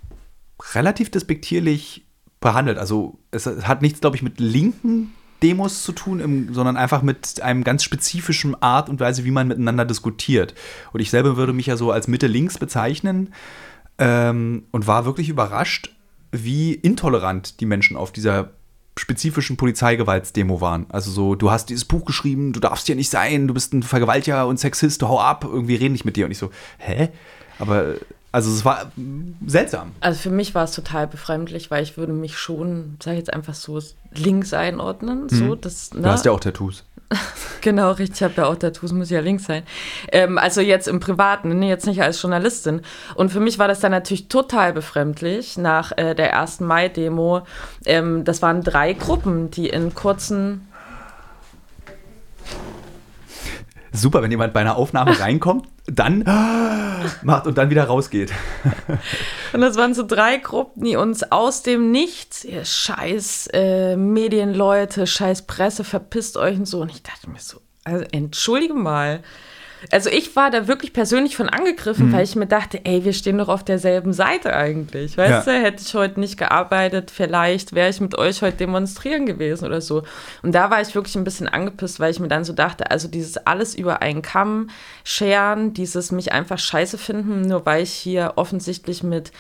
[0.74, 2.06] relativ despektierlich
[2.40, 2.80] behandelt.
[2.80, 5.14] Also es hat nichts, glaube ich, mit linken
[5.44, 9.48] Demos zu tun, im, sondern einfach mit einem ganz spezifischen Art und Weise, wie man
[9.48, 10.56] miteinander diskutiert.
[10.94, 13.34] Und ich selber würde mich ja so als Mitte-Links bezeichnen
[13.98, 15.96] ähm, und war wirklich überrascht,
[16.32, 18.52] wie intolerant die Menschen auf dieser
[18.98, 20.86] spezifischen Polizeigewaltsdemo waren.
[20.90, 23.84] Also so, du hast dieses Buch geschrieben, du darfst hier nicht sein, du bist ein
[23.84, 26.26] Vergewaltiger und Sexist, hau ab, irgendwie reden nicht mit dir.
[26.26, 27.10] Und ich so, hä?
[27.60, 27.96] Aber
[28.32, 28.92] also es war
[29.46, 29.92] seltsam.
[30.00, 33.34] Also für mich war es total befremdlich, weil ich würde mich schon, sag ich jetzt
[33.34, 33.80] einfach so,
[34.12, 35.30] links einordnen.
[35.30, 35.62] So, hm.
[35.62, 36.02] das, ne?
[36.02, 36.84] Du hast ja auch Tattoos.
[37.62, 38.18] genau, richtig.
[38.18, 39.64] Ich habe ja auch Tattoos, muss ja links sein.
[40.12, 42.82] Ähm, also jetzt im Privaten, nee, jetzt nicht als Journalistin.
[43.16, 47.42] Und für mich war das dann natürlich total befremdlich nach äh, der ersten Mai-Demo.
[47.86, 50.68] Ähm, das waren drei Gruppen, die in kurzen
[53.94, 56.24] super, wenn jemand bei einer Aufnahme reinkommt, dann
[57.22, 58.32] macht und dann wieder rausgeht.
[59.54, 65.08] und das waren so drei Gruppen, die uns aus dem Nichts, ihr scheiß äh, Medienleute,
[65.08, 66.82] scheiß Presse, verpisst euch und so.
[66.82, 69.22] Und ich dachte mir so, also entschuldige mal,
[69.92, 72.14] also ich war da wirklich persönlich von angegriffen, mhm.
[72.14, 75.18] weil ich mir dachte, ey, wir stehen doch auf derselben Seite eigentlich.
[75.18, 75.54] Weißt ja.
[75.54, 79.82] du, hätte ich heute nicht gearbeitet, vielleicht wäre ich mit euch heute demonstrieren gewesen oder
[79.82, 80.04] so.
[80.42, 83.08] Und da war ich wirklich ein bisschen angepisst, weil ich mir dann so dachte, also
[83.08, 84.70] dieses alles über einen Kamm
[85.04, 89.32] scheren, dieses mich einfach scheiße finden, nur weil ich hier offensichtlich mit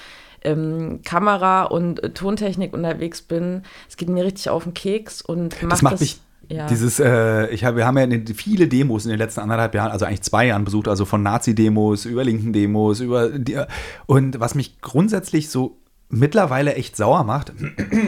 [0.43, 3.63] ähm, Kamera und Tontechnik unterwegs bin.
[3.89, 6.19] Es geht mir richtig auf den Keks und macht das macht das mich
[6.53, 6.67] ja.
[6.67, 10.05] Dieses, äh, ich hab, wir haben ja viele Demos in den letzten anderthalb Jahren, also
[10.05, 13.59] eigentlich zwei Jahren besucht, also von Nazi-Demos über linken Demos, über die,
[14.05, 15.77] und was mich grundsätzlich so
[16.09, 17.53] mittlerweile echt sauer macht,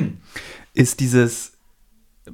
[0.74, 1.54] ist dieses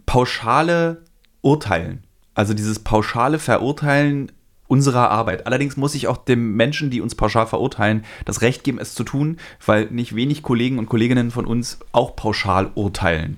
[0.06, 1.04] pauschale
[1.42, 2.04] Urteilen.
[2.34, 4.32] Also dieses pauschale Verurteilen
[4.68, 5.48] unserer Arbeit.
[5.48, 9.04] Allerdings muss ich auch den Menschen, die uns pauschal verurteilen, das Recht geben, es zu
[9.04, 13.38] tun, weil nicht wenig Kollegen und Kolleginnen von uns auch pauschal urteilen.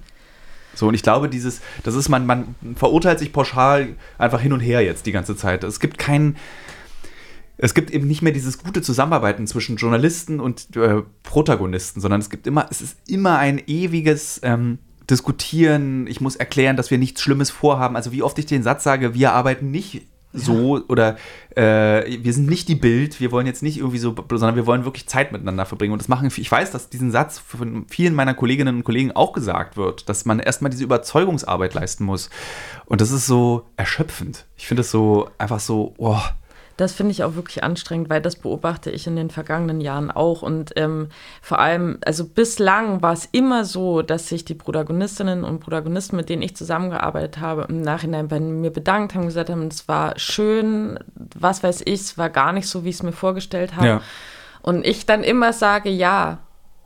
[0.76, 4.59] So, und ich glaube, dieses, das ist, man, man verurteilt sich pauschal einfach hin und
[4.59, 5.63] her jetzt die ganze Zeit.
[5.63, 6.38] Es gibt keinen.
[7.57, 12.30] es gibt eben nicht mehr dieses gute Zusammenarbeiten zwischen Journalisten und äh, Protagonisten, sondern es
[12.30, 16.07] gibt immer, es ist immer ein ewiges ähm, Diskutieren.
[16.07, 17.95] Ich muss erklären, dass wir nichts Schlimmes vorhaben.
[17.95, 20.03] Also wie oft ich den Satz sage, wir arbeiten nicht
[20.34, 20.84] so ja.
[20.88, 21.18] oder
[21.56, 24.84] äh, wir sind nicht die Bild, wir wollen jetzt nicht irgendwie so, sondern wir wollen
[24.84, 25.94] wirklich Zeit miteinander verbringen.
[25.94, 29.34] Und das machen, ich weiß, dass diesen Satz von vielen meiner Kolleginnen und Kollegen auch
[29.34, 32.30] gesagt wird, dass man erstmal diese Überzeugungsarbeit leisten muss.
[32.86, 34.46] Und das ist so erschöpfend.
[34.58, 36.20] Ich finde es so einfach so, oh,
[36.78, 40.41] das finde ich auch wirklich anstrengend, weil das beobachte ich in den vergangenen Jahren auch.
[40.41, 41.09] Und ähm,
[41.41, 46.30] vor allem, also bislang war es immer so, dass sich die Protagonistinnen und Protagonisten, mit
[46.30, 50.97] denen ich zusammengearbeitet habe, im Nachhinein bei mir bedankt haben, gesagt haben, es war schön,
[51.15, 53.88] was weiß ich, es war gar nicht so, wie ich es mir vorgestellt habe.
[53.88, 54.01] Ja.
[54.61, 56.39] Und ich dann immer sage, ja,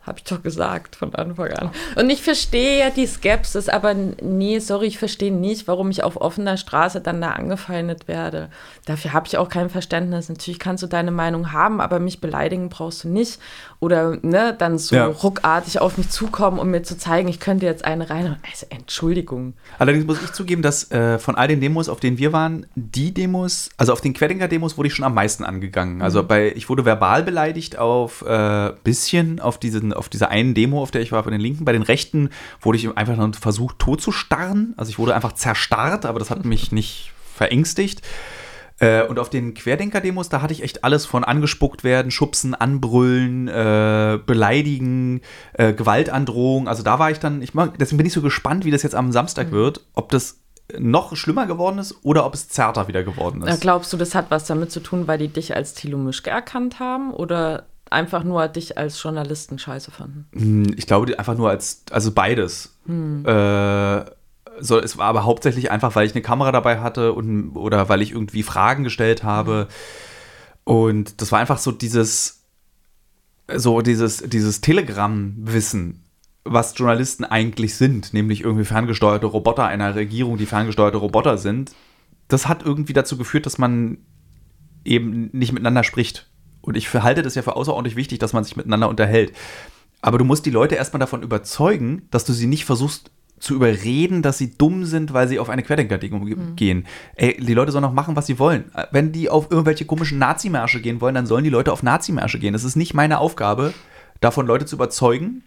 [0.07, 1.69] habe ich doch gesagt von Anfang an.
[1.95, 6.19] Und ich verstehe ja die Skepsis, aber nee, sorry, ich verstehe nicht, warum ich auf
[6.19, 8.49] offener Straße dann da angefeindet werde.
[8.85, 10.29] Dafür habe ich auch kein Verständnis.
[10.29, 13.39] Natürlich kannst du deine Meinung haben, aber mich beleidigen brauchst du nicht.
[13.79, 15.05] Oder ne, dann so ja.
[15.05, 18.37] ruckartig auf mich zukommen, um mir zu zeigen, ich könnte jetzt eine rein.
[18.49, 19.53] Also Entschuldigung.
[19.77, 23.13] Allerdings muss ich zugeben, dass äh, von all den Demos, auf denen wir waren, die
[23.13, 26.01] Demos, also auf den Querdenker-Demos wurde ich schon am meisten angegangen.
[26.01, 26.27] Also mhm.
[26.27, 30.91] bei, ich wurde verbal beleidigt auf äh, bisschen auf diesen auf dieser einen Demo, auf
[30.91, 31.65] der ich war, von den Linken.
[31.65, 32.29] Bei den Rechten
[32.61, 34.73] wurde ich einfach nur versucht, tot zu starren.
[34.77, 38.01] Also ich wurde einfach zerstarrt, aber das hat mich nicht verängstigt.
[38.79, 43.47] Äh, und auf den Querdenker-Demos, da hatte ich echt alles von angespuckt werden, schubsen, anbrüllen,
[43.47, 45.21] äh, beleidigen,
[45.53, 46.67] äh, Gewaltandrohung.
[46.67, 48.95] Also da war ich dann, ich mag, deswegen bin ich so gespannt, wie das jetzt
[48.95, 49.55] am Samstag mhm.
[49.55, 50.41] wird, ob das
[50.77, 53.61] noch schlimmer geworden ist oder ob es zärter wieder geworden ist.
[53.61, 56.79] Glaubst du, das hat was damit zu tun, weil die dich als Thilo Mischke erkannt
[56.79, 60.27] haben oder einfach nur dich als Journalisten scheiße fanden?
[60.33, 62.77] Hm, ich glaube einfach nur als, also beides.
[62.85, 63.25] Hm.
[63.25, 64.05] Äh,
[64.59, 68.01] so, es war aber hauptsächlich einfach, weil ich eine Kamera dabei hatte und, oder weil
[68.01, 69.67] ich irgendwie Fragen gestellt habe.
[70.63, 72.43] Und das war einfach so dieses,
[73.55, 76.03] so dieses, dieses Telegram-Wissen,
[76.43, 81.71] was Journalisten eigentlich sind, nämlich irgendwie ferngesteuerte Roboter einer Regierung, die ferngesteuerte Roboter sind.
[82.27, 83.99] Das hat irgendwie dazu geführt, dass man
[84.83, 86.27] eben nicht miteinander spricht.
[86.67, 89.31] Und ich halte das ja für außerordentlich wichtig, dass man sich miteinander unterhält.
[90.01, 93.09] Aber du musst die Leute erstmal davon überzeugen, dass du sie nicht versuchst
[93.39, 96.57] zu überreden, dass sie dumm sind, weil sie auf eine Querdenker-Demo mhm.
[96.57, 96.85] gehen.
[97.15, 98.71] Ey, die Leute sollen auch machen, was sie wollen.
[98.91, 102.53] Wenn die auf irgendwelche komischen Nazimärsche gehen wollen, dann sollen die Leute auf Nazimärsche gehen.
[102.53, 103.73] Es ist nicht meine Aufgabe,
[104.19, 105.43] davon Leute zu überzeugen,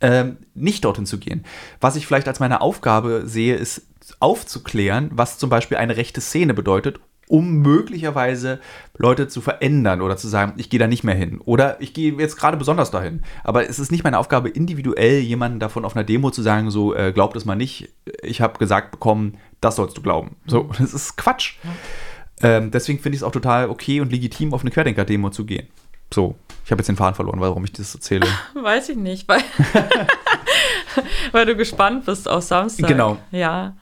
[0.00, 1.44] ähm, nicht dorthin zu gehen.
[1.80, 3.86] Was ich vielleicht als meine Aufgabe sehe, ist
[4.18, 6.98] aufzuklären, was zum Beispiel eine rechte Szene bedeutet
[7.32, 8.60] um möglicherweise
[8.98, 11.40] Leute zu verändern oder zu sagen, ich gehe da nicht mehr hin.
[11.42, 13.22] Oder ich gehe jetzt gerade besonders dahin.
[13.42, 16.94] Aber es ist nicht meine Aufgabe, individuell jemanden davon auf einer Demo zu sagen, so,
[16.94, 17.88] äh, glaubt es mal nicht.
[18.22, 20.36] Ich habe gesagt bekommen, das sollst du glauben.
[20.46, 21.54] So, das ist Quatsch.
[22.42, 25.68] Ähm, deswegen finde ich es auch total okay und legitim, auf eine Querdenker-Demo zu gehen.
[26.12, 28.26] So, ich habe jetzt den Faden verloren, warum ich das erzähle.
[28.54, 29.40] Weiß ich nicht, weil,
[31.32, 32.88] weil du gespannt bist auf Samstag.
[32.88, 33.16] Genau.
[33.30, 33.74] Ja.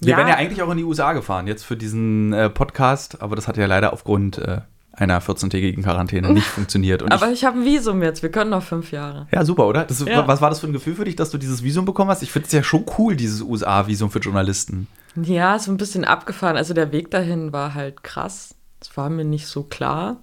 [0.00, 0.16] Wir ja.
[0.16, 3.48] wären ja eigentlich auch in die USA gefahren, jetzt für diesen äh, Podcast, aber das
[3.48, 4.60] hat ja leider aufgrund äh,
[4.92, 7.02] einer 14-tägigen Quarantäne nicht funktioniert.
[7.10, 9.26] Aber ich, ich habe ein Visum jetzt, wir können noch fünf Jahre.
[9.32, 9.84] Ja, super, oder?
[9.84, 10.26] Das, ja.
[10.26, 12.22] Was war das für ein Gefühl für dich, dass du dieses Visum bekommen hast?
[12.22, 14.86] Ich finde es ja schon cool, dieses USA-Visum für Journalisten.
[15.16, 16.56] Ja, so ein bisschen abgefahren.
[16.56, 18.54] Also der Weg dahin war halt krass.
[18.78, 20.18] Das war mir nicht so klar.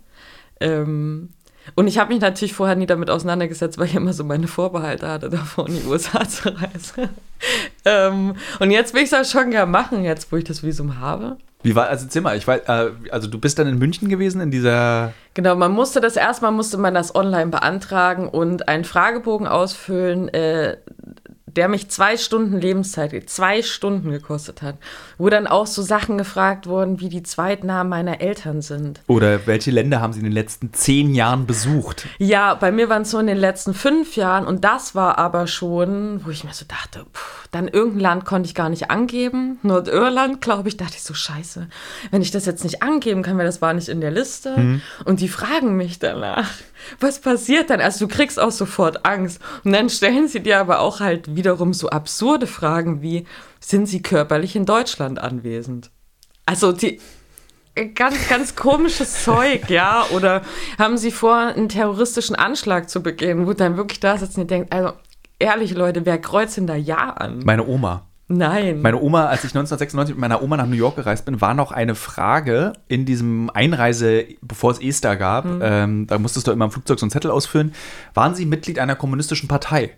[0.60, 1.30] Ähm,
[1.76, 5.08] und ich habe mich natürlich vorher nie damit auseinandergesetzt, weil ich immer so meine Vorbehalte
[5.08, 7.10] hatte, davor in die USA zu reisen.
[7.86, 11.00] ähm, und jetzt will ich es auch schon gerne machen, jetzt wo ich das Visum
[11.00, 11.38] habe.
[11.64, 14.52] Wie war, also Zimmer, ich weiß, äh, also du bist dann in München gewesen, in
[14.52, 15.14] dieser.
[15.34, 20.78] Genau, man musste das erstmal, musste man das online beantragen und einen Fragebogen ausfüllen, äh,
[21.58, 24.78] der mich zwei Stunden Lebenszeit, zwei Stunden gekostet hat,
[25.18, 29.02] wo dann auch so Sachen gefragt wurden, wie die Zweitnamen meiner Eltern sind.
[29.08, 32.06] Oder welche Länder haben sie in den letzten zehn Jahren besucht?
[32.20, 35.48] Ja, bei mir waren es so in den letzten fünf Jahren und das war aber
[35.48, 39.58] schon, wo ich mir so dachte, pff, dann irgendein Land konnte ich gar nicht angeben.
[39.64, 41.68] Nordirland, glaube ich, dachte ich so, scheiße,
[42.12, 44.56] wenn ich das jetzt nicht angeben kann, weil das war nicht in der Liste.
[44.56, 44.82] Hm.
[45.06, 46.50] Und die fragen mich danach
[47.00, 47.82] was passiert dann?
[47.82, 49.42] Also du kriegst auch sofort Angst.
[49.64, 53.26] Und dann stellen sie dir aber auch halt wiederum so absurde Fragen wie,
[53.60, 55.92] sind sie körperlich in Deutschland anwesend?
[56.46, 57.00] Also die
[57.96, 60.06] ganz, ganz komisches Zeug, ja.
[60.12, 60.42] Oder
[60.80, 64.74] haben sie vor, einen terroristischen Anschlag zu begehen, wo dann wirklich da sitzen und denkt,
[64.74, 64.94] also
[65.40, 67.40] ehrlich Leute, wer kreuzt denn da Ja an?
[67.46, 68.08] Meine Oma.
[68.30, 68.82] Nein.
[68.82, 71.72] Meine Oma, als ich 1996 mit meiner Oma nach New York gereist bin, war noch
[71.72, 75.46] eine Frage in diesem Einreise, bevor es Esther gab.
[75.46, 75.60] Mhm.
[75.64, 77.74] Ähm, da musstest du immer im Flugzeug so einen Zettel ausfüllen.
[78.14, 79.92] Waren Sie Mitglied einer kommunistischen Partei?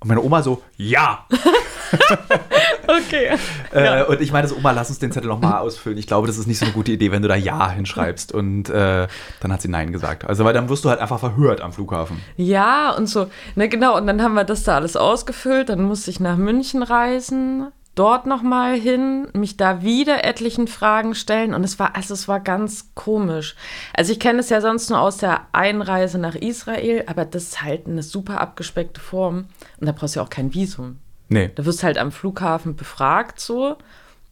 [0.00, 1.26] Und meine Oma so, ja.
[2.88, 3.36] okay.
[3.72, 4.04] Äh, ja.
[4.04, 5.98] Und ich meine so, Oma, lass uns den Zettel nochmal ausfüllen.
[5.98, 8.32] Ich glaube, das ist nicht so eine gute Idee, wenn du da Ja hinschreibst.
[8.32, 9.06] Und äh,
[9.40, 10.24] dann hat sie Nein gesagt.
[10.24, 12.20] Also, weil dann wirst du halt einfach verhört am Flughafen.
[12.36, 13.28] Ja, und so.
[13.54, 13.96] Ne, genau.
[13.96, 15.68] Und dann haben wir das da alles ausgefüllt.
[15.68, 21.54] Dann musste ich nach München reisen dort nochmal hin, mich da wieder etlichen Fragen stellen
[21.54, 23.56] und es war, also es war ganz komisch.
[23.94, 27.62] Also ich kenne es ja sonst nur aus der Einreise nach Israel, aber das ist
[27.62, 29.46] halt eine super abgespeckte Form
[29.80, 30.98] und da brauchst du ja auch kein Visum.
[31.28, 31.50] Nee.
[31.54, 33.76] Da wirst halt am Flughafen befragt so.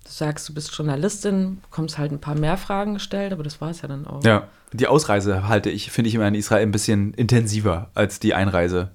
[0.04, 3.70] Du sagst, du bist Journalistin, bekommst halt ein paar mehr Fragen gestellt, aber das war
[3.70, 4.22] es ja dann auch.
[4.22, 8.34] Ja, die Ausreise halte ich, finde ich immer in Israel ein bisschen intensiver als die
[8.34, 8.90] Einreise.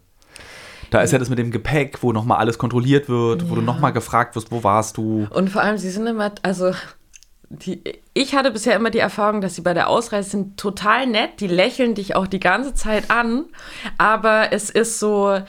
[0.92, 3.50] Da ist ja das mit dem Gepäck, wo nochmal alles kontrolliert wird, ja.
[3.50, 5.28] wo du nochmal gefragt wirst, wo warst du.
[5.32, 6.74] Und vor allem, sie sind immer, also
[7.50, 7.82] die,
[8.14, 11.48] ich hatte bisher immer die Erfahrung, dass sie bei der Ausreise sind total nett, die
[11.48, 13.46] lächeln dich auch die ganze Zeit an,
[13.98, 15.40] aber es ist so,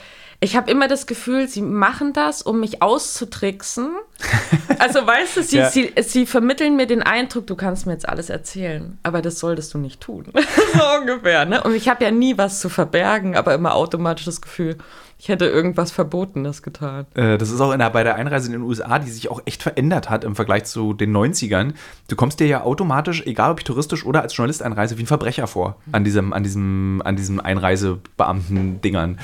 [0.43, 3.91] ich habe immer das Gefühl, sie machen das, um mich auszutricksen.
[4.79, 5.69] Also weißt du, sie, ja.
[5.69, 9.75] sie, sie, vermitteln mir den Eindruck, du kannst mir jetzt alles erzählen, aber das solltest
[9.75, 10.25] du nicht tun.
[10.73, 11.45] so ungefähr.
[11.45, 11.61] Ne?
[11.61, 14.77] Und ich habe ja nie was zu verbergen, aber immer automatisch das Gefühl,
[15.19, 17.05] ich hätte irgendwas Verbotenes getan.
[17.13, 19.43] Äh, das ist auch in der, bei der Einreise in den USA, die sich auch
[19.45, 21.75] echt verändert hat im Vergleich zu den 90ern.
[22.07, 25.45] Du kommst dir ja automatisch, egal ob touristisch oder als Journalist einreise, wie ein Verbrecher
[25.45, 29.19] vor an diesem, an diesem, an diesem Einreisebeamten-Dingern.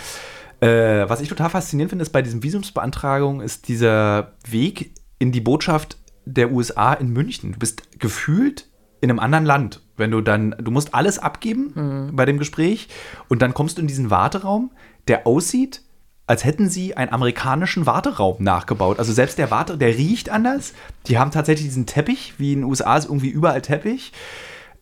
[0.60, 5.41] Äh, was ich total faszinierend finde, ist bei diesen Visumsbeantragungen, ist dieser Weg in die
[5.41, 7.53] Botschaft der USA in München.
[7.53, 8.68] Du bist gefühlt
[8.99, 9.82] in einem anderen Land.
[9.95, 12.16] Wenn du dann, du musst alles abgeben mhm.
[12.16, 12.88] bei dem Gespräch
[13.28, 14.72] und dann kommst du in diesen Warteraum,
[15.08, 15.82] der aussieht,
[16.26, 18.99] als hätten sie einen amerikanischen Warteraum nachgebaut.
[18.99, 20.74] Also selbst der Warte, der riecht anders.
[21.08, 24.12] Die haben tatsächlich diesen Teppich, wie in den USA ist irgendwie überall Teppich.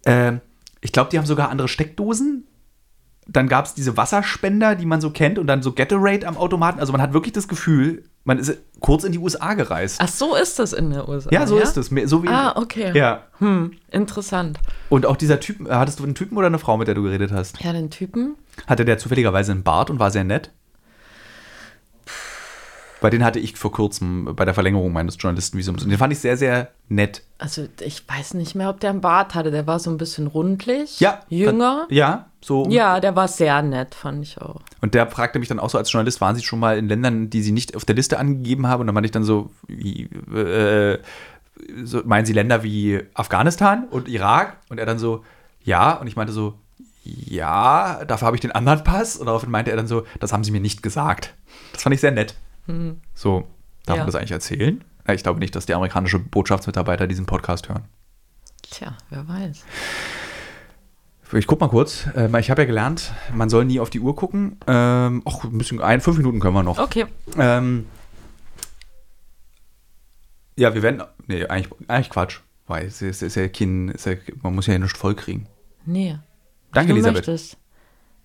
[0.05, 0.33] Äh,
[0.81, 2.47] ich glaube, die haben sogar andere Steckdosen
[3.27, 6.79] dann gab es diese Wasserspender, die man so kennt, und dann so Gatorade am Automaten.
[6.79, 9.99] Also man hat wirklich das Gefühl, man ist kurz in die USA gereist.
[9.99, 11.29] Ach, so ist das in der USA.
[11.31, 11.63] Ja, so ja?
[11.63, 11.87] ist es.
[12.09, 12.91] So wie ah, okay.
[12.95, 13.23] Ja.
[13.39, 14.59] Hm, interessant.
[14.89, 17.31] Und auch dieser Typ, hattest du einen Typen oder eine Frau, mit der du geredet
[17.31, 17.63] hast?
[17.63, 18.35] Ja, den Typen.
[18.67, 20.51] Hatte der zufälligerweise einen Bart und war sehr nett?
[23.05, 25.83] Weil den hatte ich vor kurzem bei der Verlängerung meines Journalistenvisums.
[25.83, 27.21] Und den fand ich sehr, sehr nett.
[27.37, 29.51] Also ich weiß nicht mehr, ob der einen Bart hatte.
[29.51, 30.99] Der war so ein bisschen rundlich.
[30.99, 31.21] Ja.
[31.29, 31.85] Jünger.
[31.87, 32.67] Da, ja, so.
[32.67, 34.59] Ja, der war sehr nett, fand ich auch.
[34.81, 37.29] Und der fragte mich dann auch so als Journalist, waren Sie schon mal in Ländern,
[37.29, 38.81] die Sie nicht auf der Liste angegeben haben?
[38.81, 40.97] Und dann meinte ich dann so, wie, äh,
[41.83, 44.57] so, meinen Sie Länder wie Afghanistan und Irak?
[44.69, 45.23] Und er dann so,
[45.63, 45.93] ja.
[45.93, 46.55] Und ich meinte so,
[47.03, 49.15] ja, dafür habe ich den anderen Pass.
[49.15, 51.35] Und daraufhin meinte er dann so, das haben Sie mir nicht gesagt.
[51.71, 52.33] Das fand ich sehr nett.
[52.65, 53.01] Hm.
[53.13, 53.47] So,
[53.85, 54.03] darf ja.
[54.03, 54.83] man das eigentlich erzählen?
[55.07, 57.85] Ich glaube nicht, dass die amerikanischen Botschaftsmitarbeiter diesen Podcast hören.
[58.63, 59.63] Tja, wer weiß.
[61.33, 62.07] Ich guck mal kurz.
[62.15, 64.57] Ähm, ich habe ja gelernt, man soll nie auf die Uhr gucken.
[64.67, 66.79] Ähm, ach, ein bisschen, ein, fünf Minuten können wir noch.
[66.79, 67.05] Okay.
[67.37, 67.85] Ähm,
[70.55, 71.03] ja, wir werden.
[71.27, 72.39] Nee, eigentlich, eigentlich Quatsch.
[72.67, 75.47] Weil es ist, ist ja kein, ist ja, man muss ja nicht voll kriegen.
[75.85, 76.17] Nee.
[76.73, 77.27] Danke, Elisabeth.
[77.27, 77.57] Möchtest.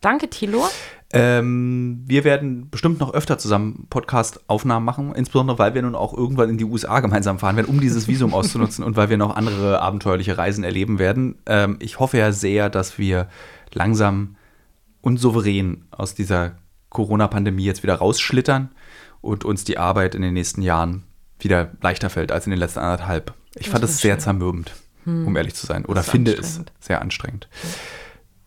[0.00, 0.66] Danke, Thilo.
[1.12, 6.50] Ähm, wir werden bestimmt noch öfter zusammen Podcast-Aufnahmen machen, insbesondere weil wir nun auch irgendwann
[6.50, 9.80] in die USA gemeinsam fahren werden, um dieses Visum auszunutzen und weil wir noch andere
[9.80, 11.38] abenteuerliche Reisen erleben werden.
[11.46, 13.28] Ähm, ich hoffe ja sehr, dass wir
[13.72, 14.36] langsam
[15.00, 16.52] und souverän aus dieser
[16.90, 18.70] Corona-Pandemie jetzt wieder rausschlittern
[19.20, 21.02] und uns die Arbeit in den nächsten Jahren
[21.40, 23.34] wieder leichter fällt als in den letzten anderthalb.
[23.54, 25.26] Ich das fand es sehr zermürbend, hm.
[25.26, 27.48] um ehrlich zu sein, oder finde es sehr anstrengend.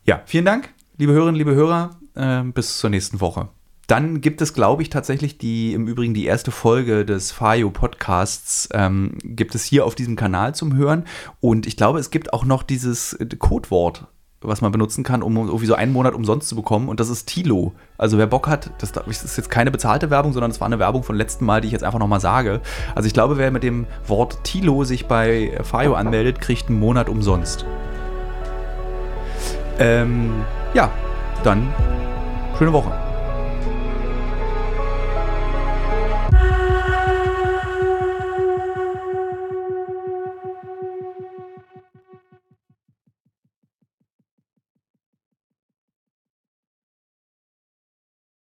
[0.05, 3.49] Ja, vielen Dank liebe Hörerinnen, liebe Hörer, äh, bis zur nächsten Woche.
[3.87, 8.69] Dann gibt es, glaube ich, tatsächlich die, im Übrigen die erste Folge des Fayo Podcasts,
[8.71, 11.03] ähm, gibt es hier auf diesem Kanal zum Hören.
[11.41, 14.07] Und ich glaube, es gibt auch noch dieses Codewort,
[14.39, 16.87] was man benutzen kann, um irgendwie so einen Monat umsonst zu bekommen.
[16.87, 17.73] Und das ist Tilo.
[17.97, 20.79] Also wer Bock hat, das, das ist jetzt keine bezahlte Werbung, sondern es war eine
[20.79, 22.61] Werbung von letzten Mal, die ich jetzt einfach nochmal sage.
[22.95, 27.09] Also ich glaube, wer mit dem Wort Tilo sich bei Fayo anmeldet, kriegt einen Monat
[27.09, 27.65] umsonst.
[29.77, 30.31] Ähm,
[30.73, 30.89] ja,
[31.45, 31.73] dann
[32.57, 33.12] schöne Woche.